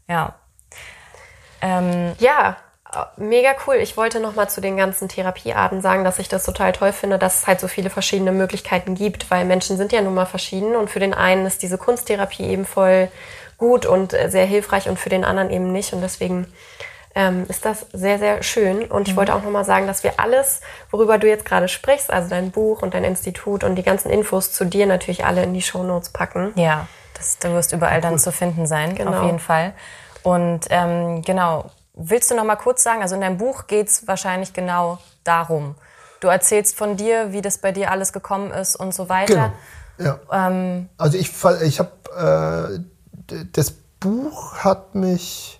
[0.07, 0.35] Ja.
[1.61, 2.57] Ähm, ja,
[3.17, 3.75] Mega cool.
[3.75, 7.19] Ich wollte noch mal zu den ganzen Therapiearten sagen, dass ich das total toll finde,
[7.19, 10.75] dass es halt so viele verschiedene Möglichkeiten gibt, weil Menschen sind ja nun mal verschieden
[10.75, 13.09] und für den einen ist diese Kunsttherapie eben voll
[13.57, 16.47] gut und äh, sehr hilfreich und für den anderen eben nicht und deswegen
[17.13, 18.85] ähm, ist das sehr, sehr schön.
[18.85, 19.17] Und ich mhm.
[19.17, 22.51] wollte auch noch mal sagen, dass wir alles, worüber du jetzt gerade sprichst, also dein
[22.51, 26.11] Buch und dein Institut und die ganzen Infos zu dir natürlich alle in die Shownotes
[26.11, 26.53] packen.
[26.55, 29.17] Ja, das, du wirst überall dann zu finden sein, genau.
[29.17, 29.73] auf jeden Fall.
[30.23, 34.07] Und ähm, genau, Willst du noch mal kurz sagen, also in deinem Buch geht es
[34.07, 35.73] wahrscheinlich genau darum.
[36.19, 39.53] Du erzählst von dir, wie das bei dir alles gekommen ist und so weiter.
[39.97, 40.19] Genau.
[40.29, 40.47] Ja.
[40.47, 41.31] Ähm, also ich,
[41.63, 42.79] ich habe
[43.31, 45.59] äh, das Buch hat mich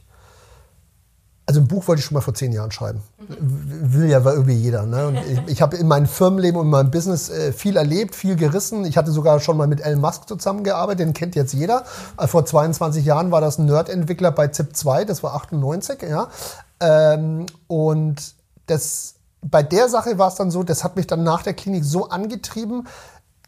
[1.47, 3.01] also ein Buch wollte ich schon mal vor zehn Jahren schreiben.
[3.39, 4.85] Will ja irgendwie jeder.
[4.85, 5.07] Ne?
[5.07, 8.35] Und ich, ich habe in meinem Firmenleben und in meinem Business äh, viel erlebt, viel
[8.35, 8.83] gerissen.
[8.83, 11.85] Ich hatte sogar schon mal mit Elon Musk zusammengearbeitet, den kennt jetzt jeder.
[12.17, 16.01] Äh, vor 22 Jahren war das ein Nerd-Entwickler bei ZIP2, das war 98.
[16.01, 16.27] Ja?
[16.81, 21.43] Ähm, und das, bei der Sache war es dann so, das hat mich dann nach
[21.43, 22.89] der Klinik so angetrieben,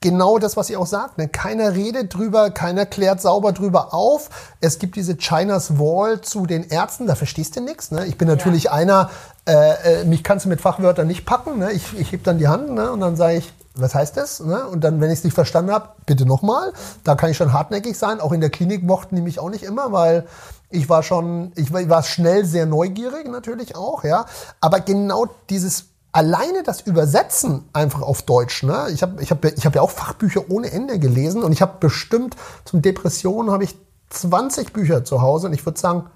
[0.02, 1.18] genau das, was ihr auch sagt.
[1.18, 1.28] Ne?
[1.28, 4.30] Keiner redet drüber, keiner klärt sauber drüber auf.
[4.62, 7.92] Es gibt diese China's Wall zu den Ärzten, da verstehst du nichts.
[7.92, 8.06] Ne?
[8.06, 8.72] Ich bin natürlich ja.
[8.72, 9.10] einer,
[9.48, 11.60] äh, äh, mich kannst du mit Fachwörtern nicht packen.
[11.60, 11.72] Ne?
[11.72, 12.92] Ich, ich heb dann die Hand ne?
[12.92, 14.40] und dann sage ich, was heißt das?
[14.40, 14.66] Ne?
[14.66, 16.74] Und dann, wenn ich es nicht verstanden habe, bitte nochmal.
[17.04, 18.20] Da kann ich schon hartnäckig sein.
[18.20, 20.26] Auch in der Klinik mochten die mich auch nicht immer, weil
[20.70, 24.26] ich war schon, ich war, ich war schnell sehr neugierig natürlich auch, ja.
[24.62, 28.88] Aber genau dieses alleine das Übersetzen einfach auf Deutsch, ne?
[28.92, 31.78] Ich habe ich hab, ich hab ja auch Fachbücher ohne Ende gelesen und ich habe
[31.80, 33.78] bestimmt zum Depressionen habe ich
[34.10, 36.10] 20 Bücher zu Hause und ich würde sagen,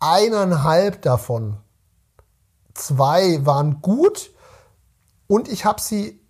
[0.00, 1.56] eineinhalb davon,
[2.74, 4.30] zwei waren gut
[5.28, 6.20] und ich habe sie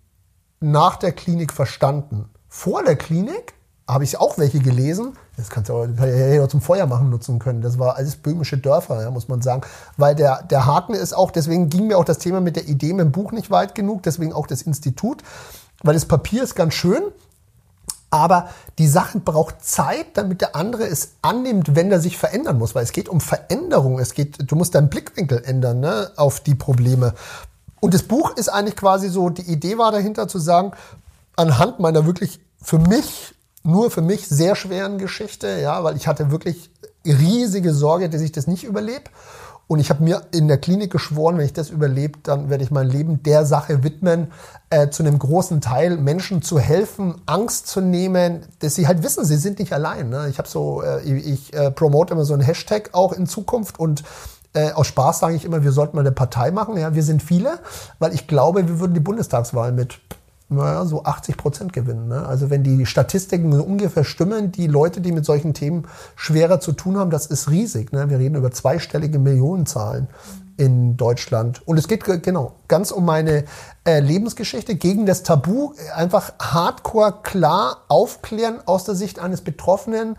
[0.59, 2.29] nach der Klinik verstanden.
[2.47, 3.53] Vor der Klinik
[3.87, 5.17] habe ich auch welche gelesen.
[5.37, 7.61] Das kannst du auch, ja zum Feuer machen nutzen können.
[7.61, 9.63] Das war alles böhmische Dörfer, ja, muss man sagen.
[9.97, 12.93] Weil der, der Haken ist auch, deswegen ging mir auch das Thema mit der Idee
[12.93, 15.23] mit dem Buch nicht weit genug, deswegen auch das Institut.
[15.81, 17.01] Weil das Papier ist ganz schön,
[18.11, 22.75] aber die Sache braucht Zeit, damit der andere es annimmt, wenn er sich verändern muss.
[22.75, 23.97] Weil es geht um Veränderung.
[23.97, 27.15] Es geht, du musst deinen Blickwinkel ändern ne, auf die Probleme.
[27.79, 30.73] Und das Buch ist eigentlich quasi so, die Idee war dahinter zu sagen,
[31.35, 33.32] anhand meiner wirklich für mich
[33.63, 36.69] nur für mich sehr schweren Geschichte, ja, weil ich hatte wirklich
[37.05, 39.09] riesige Sorge, dass ich das nicht überlebe.
[39.65, 42.71] Und ich habe mir in der Klinik geschworen, wenn ich das überlebe, dann werde ich
[42.71, 44.31] mein Leben der Sache widmen,
[44.69, 49.23] äh, zu einem großen Teil Menschen zu helfen, Angst zu nehmen, dass sie halt wissen,
[49.23, 50.09] sie sind nicht allein.
[50.09, 50.27] Ne?
[50.29, 54.03] Ich habe so, äh, ich, äh, promote immer so einen Hashtag auch in Zukunft und
[54.53, 56.77] äh, aus Spaß sage ich immer, wir sollten mal eine Partei machen.
[56.77, 57.59] Ja, wir sind viele,
[57.99, 59.99] weil ich glaube, wir würden die Bundestagswahl mit
[60.49, 62.07] naja, so 80 Prozent gewinnen.
[62.07, 62.25] Ne?
[62.25, 66.73] Also wenn die Statistiken so ungefähr stimmen, die Leute, die mit solchen Themen schwerer zu
[66.73, 67.91] tun haben, das ist riesig.
[67.91, 68.09] Ne?
[68.09, 70.07] Wir reden über zweistellige Millionenzahlen.
[70.55, 71.67] in Deutschland.
[71.67, 73.45] Und es geht genau ganz um meine
[73.87, 75.73] äh, Lebensgeschichte gegen das Tabu.
[75.95, 80.15] Einfach hardcore klar aufklären aus der Sicht eines Betroffenen.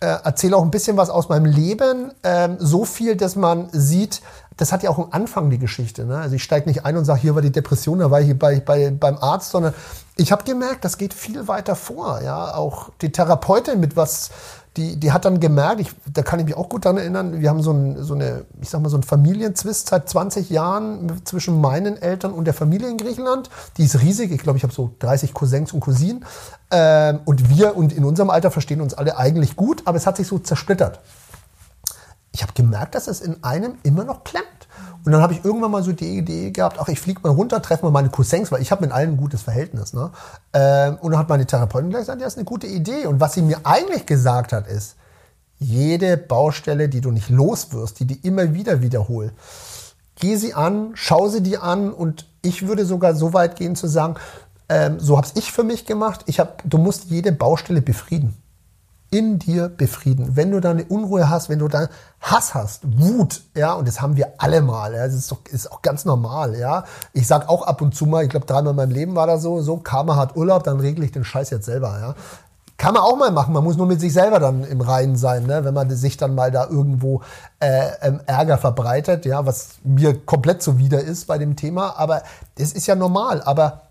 [0.00, 2.12] Äh, erzähle auch ein bisschen was aus meinem Leben.
[2.24, 4.20] Ähm, so viel, dass man sieht,
[4.58, 6.04] das hat ja auch einen Anfang, die Geschichte.
[6.04, 6.18] Ne?
[6.18, 8.60] Also ich steige nicht ein und sage, hier war die Depression, da war ich bei,
[8.60, 9.72] bei, beim Arzt, sondern
[10.16, 12.20] ich habe gemerkt, das geht viel weiter vor.
[12.22, 14.30] Ja, auch die Therapeutin mit was,
[14.76, 17.48] die, die hat dann gemerkt, ich, da kann ich mich auch gut daran erinnern, wir
[17.48, 21.60] haben so, ein, so eine, ich sag mal, so einen Familienzwist seit 20 Jahren zwischen
[21.60, 23.50] meinen Eltern und der Familie in Griechenland.
[23.76, 26.24] Die ist riesig, ich glaube, ich habe so 30 Cousins und Cousinen.
[26.72, 30.16] Ähm, und wir und in unserem Alter verstehen uns alle eigentlich gut, aber es hat
[30.16, 30.98] sich so zersplittert.
[32.38, 34.46] Ich habe gemerkt, dass es in einem immer noch klemmt.
[35.04, 37.60] Und dann habe ich irgendwann mal so die Idee gehabt, ach, ich fliege mal runter,
[37.60, 39.92] treffe mal meine Cousins, weil ich habe mit allen ein gutes Verhältnis.
[39.92, 40.12] Ne?
[40.52, 43.06] Ähm, und dann hat meine Therapeutin gleich gesagt, ja, ist eine gute Idee.
[43.06, 44.94] Und was sie mir eigentlich gesagt hat, ist,
[45.58, 49.32] jede Baustelle, die du nicht los wirst, die die immer wieder wiederhol,
[50.14, 53.88] geh sie an, schau sie dir an und ich würde sogar so weit gehen zu
[53.88, 54.14] sagen,
[54.68, 58.36] ähm, so habe ich für mich gemacht, ich hab, du musst jede Baustelle befrieden
[59.10, 60.36] in dir befrieden.
[60.36, 61.88] Wenn du da eine Unruhe hast, wenn du da
[62.20, 65.70] Hass hast, Wut, ja, und das haben wir alle mal, ja, das ist doch ist
[65.72, 66.84] auch ganz normal, ja.
[67.12, 69.42] Ich sag auch ab und zu mal, ich glaube dreimal in meinem Leben war das
[69.42, 72.14] so, so Karma hat Urlaub, dann regle ich den Scheiß jetzt selber, ja.
[72.76, 75.46] Kann man auch mal machen, man muss nur mit sich selber dann im Reinen sein,
[75.46, 75.64] ne?
[75.64, 77.22] wenn man sich dann mal da irgendwo
[77.58, 82.22] äh, ähm, Ärger verbreitet, ja, was mir komplett zuwider ist bei dem Thema, aber
[82.56, 83.87] das ist ja normal, aber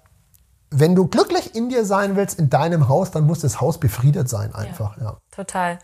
[0.69, 4.27] wenn du glücklich in dir sein willst, in deinem Haus, dann muss das Haus befriedet
[4.29, 4.97] sein einfach.
[4.97, 5.17] Ja, ja.
[5.31, 5.79] Total.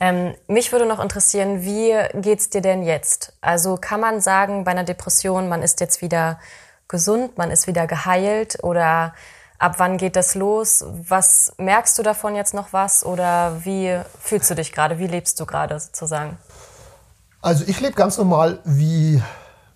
[0.00, 3.32] Ähm, mich würde noch interessieren, wie geht's dir denn jetzt?
[3.40, 6.38] Also kann man sagen, bei einer Depression, man ist jetzt wieder
[6.86, 9.14] gesund, man ist wieder geheilt oder
[9.58, 10.84] ab wann geht das los?
[11.08, 15.00] Was merkst du davon jetzt noch was oder wie fühlst du dich gerade?
[15.00, 16.38] Wie lebst du gerade sozusagen?
[17.42, 19.20] Also ich lebe ganz normal wie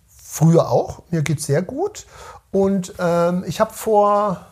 [0.07, 1.03] früher auch.
[1.11, 2.07] Mir geht's sehr gut
[2.53, 4.52] und ähm, ich habe vor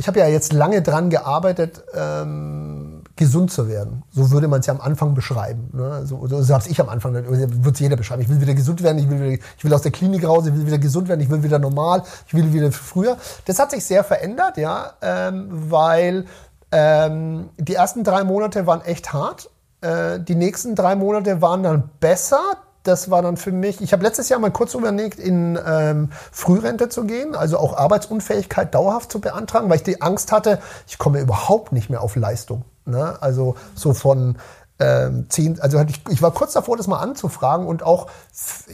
[0.00, 4.02] ich habe ja jetzt lange dran gearbeitet, ähm, gesund zu werden.
[4.10, 5.68] So würde man es ja am Anfang beschreiben.
[5.74, 6.06] Ne?
[6.06, 8.22] So, so, so habe ich am Anfang, wird es jeder beschreiben.
[8.22, 10.54] Ich will wieder gesund werden, ich will, wieder, ich will aus der Klinik raus, ich
[10.54, 13.18] will wieder gesund werden, ich will wieder normal, ich will wieder früher.
[13.44, 16.24] Das hat sich sehr verändert, ja, ähm, weil
[16.72, 19.50] ähm, die ersten drei Monate waren echt hart.
[19.82, 22.40] Äh, die nächsten drei Monate waren dann besser
[22.82, 26.88] das war dann für mich, ich habe letztes Jahr mal kurz überlegt, in ähm, Frührente
[26.88, 31.20] zu gehen, also auch Arbeitsunfähigkeit dauerhaft zu beantragen, weil ich die Angst hatte, ich komme
[31.20, 32.64] überhaupt nicht mehr auf Leistung.
[32.86, 33.18] Ne?
[33.20, 34.36] Also so von
[34.80, 38.10] ähm, zehn, also ich, ich war kurz davor, das mal anzufragen und auch,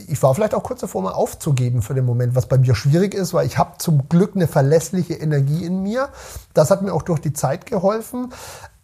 [0.07, 3.13] ich war vielleicht auch kurz davor, mal aufzugeben für den Moment, was bei mir schwierig
[3.13, 6.07] ist, weil ich habe zum Glück eine verlässliche Energie in mir.
[6.53, 8.31] Das hat mir auch durch die Zeit geholfen.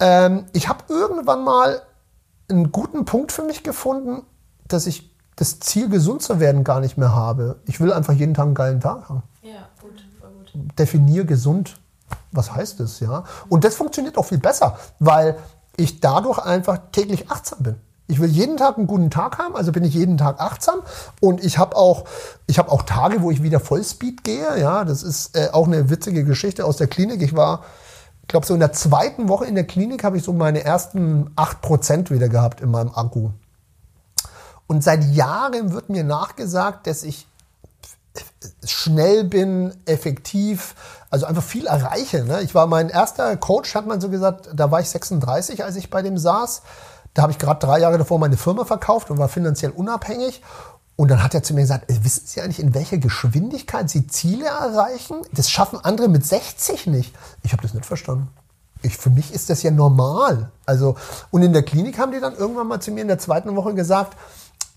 [0.02, 1.82] Ähm, ich habe irgendwann mal
[2.50, 4.24] einen guten Punkt für mich gefunden,
[4.68, 7.58] dass ich das Ziel, gesund zu werden, gar nicht mehr habe.
[7.66, 9.24] Ich will einfach jeden Tag einen geilen Tag haben.
[9.42, 10.78] Ja, gut, gut.
[10.78, 11.76] Definier gesund.
[12.32, 13.24] Was heißt das, ja?
[13.50, 15.38] Und das funktioniert auch viel besser, weil
[15.78, 17.76] ich dadurch einfach täglich achtsam bin.
[18.08, 20.82] Ich will jeden Tag einen guten Tag haben, also bin ich jeden Tag achtsam
[21.22, 22.04] und ich habe auch
[22.48, 25.90] ich habe auch Tage, wo ich wieder Vollspeed gehe, ja, das ist äh, auch eine
[25.90, 27.22] witzige Geschichte aus der Klinik.
[27.22, 27.64] Ich war
[28.28, 32.10] glaube so in der zweiten Woche in der Klinik habe ich so meine ersten 8%
[32.12, 33.30] wieder gehabt in meinem Akku.
[34.74, 37.28] Und seit Jahren wird mir nachgesagt, dass ich
[38.66, 40.74] schnell bin, effektiv,
[41.12, 42.24] also einfach viel erreiche.
[42.24, 42.42] Ne?
[42.42, 45.92] Ich war mein erster Coach, hat man so gesagt, da war ich 36, als ich
[45.92, 46.64] bei dem saß.
[47.14, 50.42] Da habe ich gerade drei Jahre davor meine Firma verkauft und war finanziell unabhängig.
[50.96, 54.08] Und dann hat er zu mir gesagt, äh, wissen Sie eigentlich, in welcher Geschwindigkeit Sie
[54.08, 55.18] Ziele erreichen?
[55.34, 57.14] Das schaffen andere mit 60 nicht.
[57.44, 58.28] Ich habe das nicht verstanden.
[58.82, 60.50] Ich, für mich ist das ja normal.
[60.66, 60.96] Also,
[61.30, 63.76] und in der Klinik haben die dann irgendwann mal zu mir in der zweiten Woche
[63.76, 64.18] gesagt,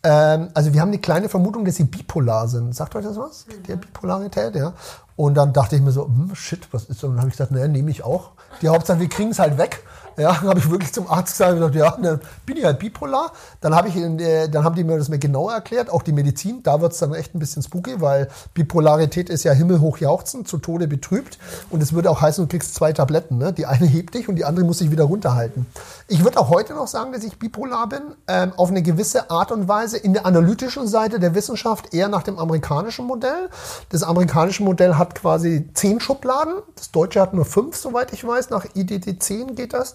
[0.07, 2.77] ähm, also wir haben die kleine Vermutung, dass sie bipolar sind.
[2.77, 3.47] Sagt euch das was?
[3.47, 3.63] Mhm.
[3.65, 4.73] Der Bipolarität, ja.
[5.17, 7.05] Und dann dachte ich mir so, hm, shit, was ist das?
[7.05, 8.31] Und dann habe ich gesagt, naja, nehme ich auch.
[8.63, 9.83] Die Hauptsache, wir kriegen es halt weg.
[10.17, 13.33] Ja, habe ich wirklich zum Arzt gesagt, gesagt ja, dann bin ich halt bipolar.
[13.61, 16.63] Dann, hab ich, äh, dann haben die mir das mir genauer erklärt, auch die Medizin.
[16.63, 20.59] Da wird es dann echt ein bisschen spooky, weil Bipolarität ist ja himmelhoch jauchzen, zu
[20.59, 21.39] Tode betrübt.
[21.71, 23.37] Und es würde auch heißen, du kriegst zwei Tabletten.
[23.37, 23.53] Ne?
[23.53, 25.67] Die eine hebt dich und die andere muss sich wieder runterhalten.
[26.09, 29.53] Ich würde auch heute noch sagen, dass ich bipolar bin, ähm, auf eine gewisse Art
[29.53, 29.99] und Weise.
[29.99, 33.51] In der analytischen Seite der Wissenschaft eher nach dem amerikanischen Modell.
[33.91, 36.55] Das amerikanische Modell hat quasi zehn Schubladen.
[36.75, 38.51] Das deutsche hat nur fünf, soweit ich weiß.
[38.51, 39.95] Nach IDD-10 geht das.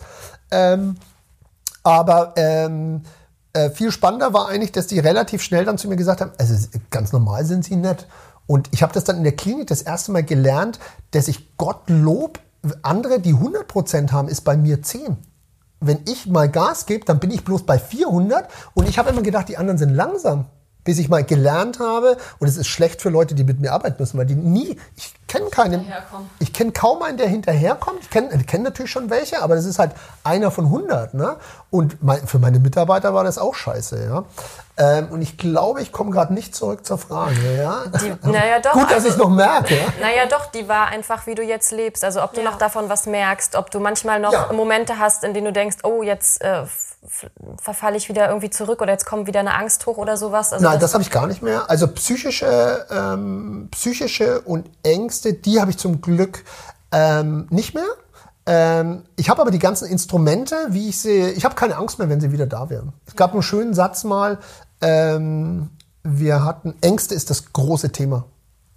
[0.51, 0.97] Ähm,
[1.83, 3.01] aber ähm,
[3.53, 6.67] äh, viel spannender war eigentlich, dass die relativ schnell dann zu mir gesagt haben, also
[6.89, 8.07] ganz normal sind sie nett.
[8.47, 10.79] Und ich habe das dann in der Klinik das erste Mal gelernt,
[11.11, 12.39] dass ich Gottlob,
[12.81, 15.17] andere, die 100% haben, ist bei mir 10.
[15.79, 19.23] Wenn ich mal Gas gebe, dann bin ich bloß bei 400 und ich habe immer
[19.23, 20.45] gedacht, die anderen sind langsam.
[20.83, 22.17] Bis ich mal gelernt habe.
[22.39, 25.13] Und es ist schlecht für Leute, die mit mir arbeiten müssen, weil die nie, ich
[25.27, 25.91] kenne keinen,
[26.39, 27.99] ich kenne kaum einen, der hinterherkommt.
[28.01, 29.91] Ich kenne kenn natürlich schon welche, aber das ist halt
[30.23, 31.13] einer von 100.
[31.13, 31.37] Ne?
[31.69, 34.03] Und mein, für meine Mitarbeiter war das auch scheiße.
[34.03, 34.25] Ja?
[34.77, 37.57] Ähm, und ich glaube, ich komme gerade nicht zurück zur Frage.
[37.57, 37.83] Ja?
[38.01, 38.73] Die, naja, doch.
[38.73, 39.75] Gut, dass also, ich es noch merke.
[39.75, 39.85] Ja?
[40.01, 42.03] Naja, doch, die war einfach, wie du jetzt lebst.
[42.03, 42.49] Also ob du ja.
[42.49, 44.51] noch davon was merkst, ob du manchmal noch ja.
[44.51, 46.63] Momente hast, in denen du denkst, oh, jetzt äh,
[47.59, 50.53] verfalle ich wieder irgendwie zurück oder jetzt kommt wieder eine Angst hoch oder sowas.
[50.53, 51.69] Also Nein, das, das habe ich gar nicht mehr.
[51.69, 56.43] Also psychische, ähm, psychische und Ängste, die habe ich zum Glück
[56.91, 57.87] ähm, nicht mehr.
[58.45, 62.09] Ähm, ich habe aber die ganzen Instrumente, wie ich sehe, ich habe keine Angst mehr,
[62.09, 62.93] wenn sie wieder da wären.
[63.05, 64.39] Es gab einen schönen Satz mal,
[64.81, 65.69] ähm,
[66.03, 68.25] wir hatten, Ängste ist das große Thema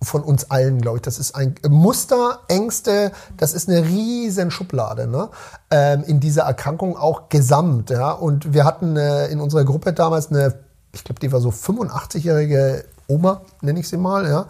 [0.05, 1.03] von uns allen, glaube ich.
[1.03, 5.31] Das ist ein Muster, Ängste, das ist eine riesen Schublade ne?
[5.71, 7.91] Ähm, in dieser Erkrankung auch gesamt.
[7.91, 8.13] Ja?
[8.13, 10.55] Und wir hatten äh, in unserer Gruppe damals eine,
[10.93, 14.47] ich glaube, die war so 85-jährige Oma, nenne ich sie mal, ja.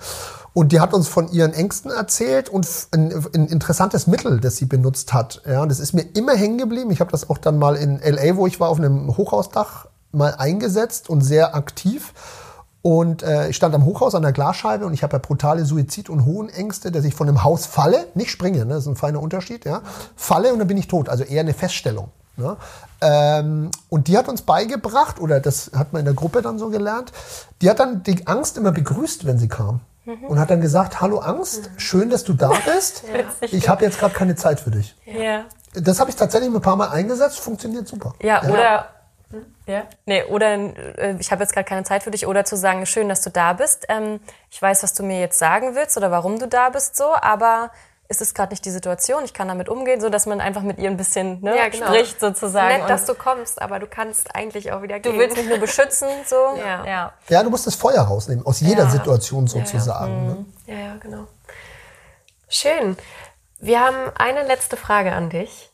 [0.53, 4.67] Und die hat uns von ihren Ängsten erzählt und ein, ein, interessantes Mittel, das sie
[4.67, 5.43] benutzt hat.
[5.47, 6.93] Ja, das ist mir immer hängen geblieben.
[6.93, 10.37] Ich habe das auch dann mal in LA, wo ich war, auf einem Hochhausdach mal
[10.39, 12.15] eingesetzt und sehr aktiv.
[12.87, 16.11] Und äh, ich stand am Hochhaus an der Glasscheibe und ich habe ja brutale Suizid-
[16.11, 19.23] und Hohenängste, dass ich von einem Haus falle, nicht springe, ne, das ist ein feiner
[19.23, 19.81] Unterschied, ja,
[20.17, 21.09] falle und dann bin ich tot.
[21.09, 22.09] Also eher eine Feststellung.
[22.37, 22.59] Ne?
[23.01, 26.69] Ähm, und die hat uns beigebracht, oder das hat man in der Gruppe dann so
[26.69, 27.11] gelernt,
[27.63, 29.81] die hat dann die Angst immer begrüßt, wenn sie kam.
[30.05, 30.25] Mhm.
[30.25, 33.05] Und hat dann gesagt, hallo Angst, schön, dass du da bist.
[33.11, 33.49] ja.
[33.49, 34.95] Ich habe jetzt gerade keine Zeit für dich.
[35.07, 35.47] Ja.
[35.73, 38.13] Das habe ich tatsächlich ein paar Mal eingesetzt, funktioniert super.
[38.21, 38.51] Ja, ja.
[38.53, 38.87] oder
[39.67, 39.85] ja.
[40.07, 43.09] Nee, oder äh, ich habe jetzt gerade keine Zeit für dich, oder zu sagen, schön,
[43.09, 43.87] dass du da bist.
[43.89, 44.21] Ähm,
[44.51, 47.71] ich weiß, was du mir jetzt sagen willst oder warum du da bist, so, aber
[48.09, 50.79] ist es gerade nicht die Situation, ich kann damit umgehen, so dass man einfach mit
[50.79, 51.87] ihr ein bisschen ne, ja, genau.
[51.87, 52.81] spricht sozusagen.
[52.81, 55.13] Nett, dass du kommst, aber du kannst eigentlich auch wieder gehen.
[55.13, 56.37] Du willst mich nur beschützen, so.
[56.59, 56.85] ja.
[56.87, 57.13] ja.
[57.29, 58.91] Ja, du musst das Feuer rausnehmen, aus jeder ja.
[58.91, 60.27] Situation sozusagen.
[60.27, 60.45] Ne?
[60.67, 61.27] Ja, ja, genau.
[62.49, 62.97] Schön.
[63.59, 65.71] Wir haben eine letzte Frage an dich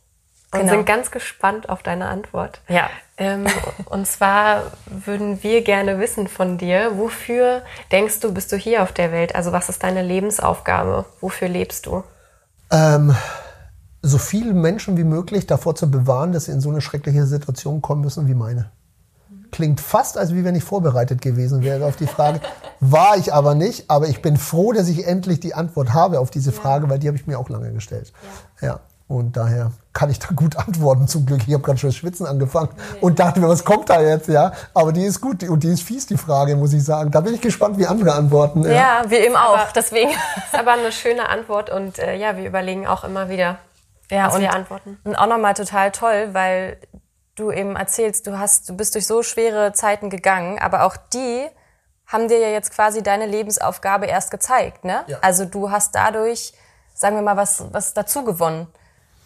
[0.52, 0.72] und genau.
[0.72, 2.60] sind ganz gespannt auf deine Antwort.
[2.68, 2.90] Ja.
[3.16, 3.46] Ähm,
[3.84, 8.92] und zwar würden wir gerne wissen von dir, wofür denkst du, bist du hier auf
[8.92, 9.34] der Welt?
[9.36, 11.04] Also was ist deine Lebensaufgabe?
[11.20, 12.02] Wofür lebst du?
[12.72, 13.14] Ähm,
[14.02, 17.80] so viele Menschen wie möglich davor zu bewahren, dass sie in so eine schreckliche Situation
[17.80, 18.70] kommen müssen wie meine.
[19.52, 22.40] Klingt fast, als wie wenn ich vorbereitet gewesen wäre auf die Frage.
[22.80, 23.90] War ich aber nicht.
[23.90, 27.08] Aber ich bin froh, dass ich endlich die Antwort habe auf diese Frage, weil die
[27.08, 28.12] habe ich mir auch lange gestellt.
[28.60, 28.66] Ja.
[28.68, 28.80] ja.
[29.10, 31.40] Und daher kann ich da gut antworten zum Glück.
[31.44, 32.98] Ich habe gerade schon das Schwitzen angefangen nee.
[33.00, 34.52] und dachte mir, was kommt da jetzt, ja?
[34.72, 37.10] Aber die ist gut und die ist fies, die Frage, muss ich sagen.
[37.10, 38.62] Da bin ich gespannt, wie andere antworten.
[38.62, 39.58] Ja, ja wir eben auch.
[39.58, 40.10] Aber, deswegen.
[40.10, 40.18] Ist
[40.56, 43.58] aber eine schöne Antwort und äh, ja, wir überlegen auch immer wieder,
[44.12, 45.00] ja, was und, wir antworten.
[45.02, 46.76] Und auch nochmal total toll, weil
[47.34, 51.48] du eben erzählst, du hast, du bist durch so schwere Zeiten gegangen, aber auch die
[52.06, 55.02] haben dir ja jetzt quasi deine Lebensaufgabe erst gezeigt, ne?
[55.08, 55.18] Ja.
[55.20, 56.52] Also du hast dadurch,
[56.94, 58.68] sagen wir mal, was, was dazu gewonnen.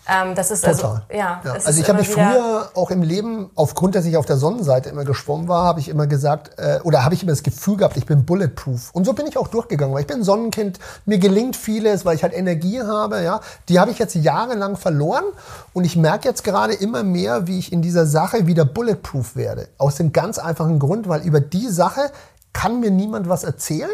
[0.06, 1.02] Ähm, das ist also, Total.
[1.08, 1.52] Also, ja, ja.
[1.52, 5.04] also ich habe mich früher auch im Leben, aufgrund, dass ich auf der Sonnenseite immer
[5.04, 8.04] geschwommen war, habe ich immer gesagt, äh, oder habe ich immer das Gefühl gehabt, ich
[8.04, 8.90] bin bulletproof.
[8.92, 12.22] Und so bin ich auch durchgegangen, weil ich bin Sonnenkind, mir gelingt vieles, weil ich
[12.22, 13.40] halt Energie habe, ja.
[13.68, 15.24] Die habe ich jetzt jahrelang verloren
[15.72, 19.68] und ich merke jetzt gerade immer mehr, wie ich in dieser Sache wieder bulletproof werde.
[19.78, 22.10] Aus dem ganz einfachen Grund, weil über die Sache
[22.52, 23.90] kann mir niemand was erzählen.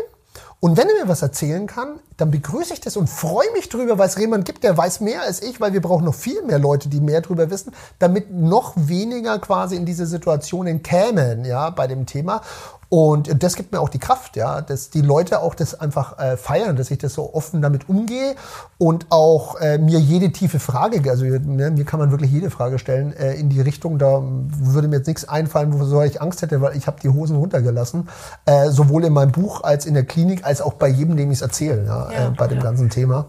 [0.63, 3.97] Und wenn er mir was erzählen kann, dann begrüße ich das und freue mich drüber,
[3.97, 6.59] weil es jemand gibt, der weiß mehr als ich, weil wir brauchen noch viel mehr
[6.59, 11.87] Leute, die mehr drüber wissen, damit noch weniger quasi in diese Situationen kämen, ja, bei
[11.87, 12.43] dem Thema.
[12.91, 16.37] Und das gibt mir auch die Kraft, ja, dass die Leute auch das einfach äh,
[16.37, 18.35] feiern, dass ich das so offen damit umgehe
[18.79, 22.81] und auch äh, mir jede tiefe Frage, also ne, mir kann man wirklich jede Frage
[22.81, 26.61] stellen äh, in die Richtung, da würde mir jetzt nichts einfallen, wovor ich Angst hätte,
[26.63, 28.09] weil ich habe die Hosen runtergelassen,
[28.45, 31.39] äh, sowohl in meinem Buch als in der Klinik, als auch bei jedem, dem ich
[31.39, 32.65] es erzähle, ja, ja, äh, bei dem ja.
[32.65, 33.27] ganzen Thema.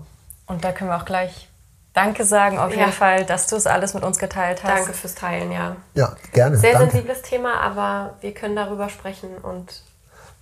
[0.48, 1.51] Und da können wir auch gleich
[1.94, 4.72] Danke sagen auf jeden Fall, dass du es alles mit uns geteilt hast.
[4.72, 5.76] Danke fürs Teilen, ja.
[5.94, 6.56] Ja, gerne.
[6.58, 6.92] Sehr danke.
[6.92, 9.84] sensibles Thema, aber wir können darüber sprechen und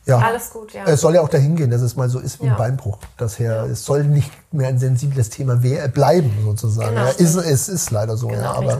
[0.05, 0.19] ja.
[0.19, 0.83] alles gut, ja.
[0.85, 2.51] Es soll ja auch dahin gehen, dass es mal so ist wie ja.
[2.51, 2.99] ein Beinbruch.
[3.17, 6.95] Daher, es soll nicht mehr ein sensibles Thema bleiben, sozusagen.
[6.95, 8.53] Genau, ja, ist, es ist leider so, genau, ja.
[8.53, 8.79] Aber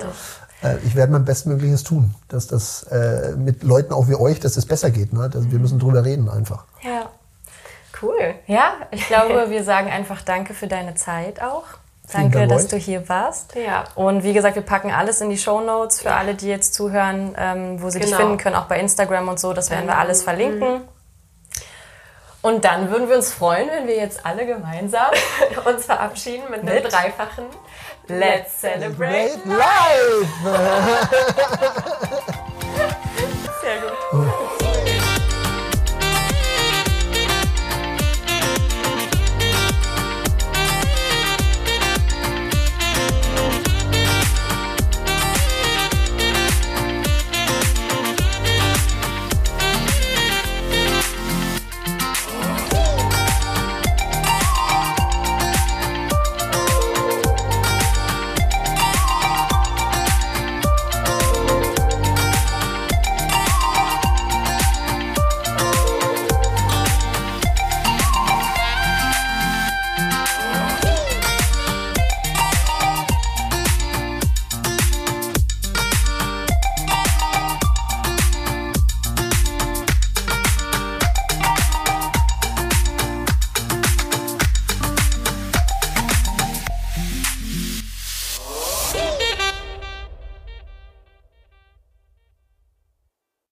[0.64, 4.52] äh, ich werde mein Bestmögliches tun, dass das äh, mit Leuten auch wie euch, dass
[4.52, 5.14] es das besser geht.
[5.14, 5.30] Ne?
[5.30, 6.66] Dass, wir müssen drüber reden einfach.
[6.84, 7.10] Ja.
[8.02, 8.36] Cool.
[8.48, 11.66] Ja, ich glaube, wir sagen einfach Danke für deine Zeit auch.
[12.12, 13.56] Danke, dass du hier warst.
[13.56, 13.86] Ja.
[13.96, 16.18] Und wie gesagt, wir packen alles in die Show Notes für ja.
[16.18, 18.10] alle, die jetzt zuhören, ähm, wo sie genau.
[18.10, 19.54] dich finden können, auch bei Instagram und so.
[19.54, 20.74] Das werden wir alles verlinken.
[20.74, 20.82] Mhm.
[22.42, 25.12] Und dann würden wir uns freuen, wenn wir jetzt alle gemeinsam
[25.66, 27.46] uns verabschieden mit, mit einem dreifachen
[28.08, 30.28] Let's Celebrate Life!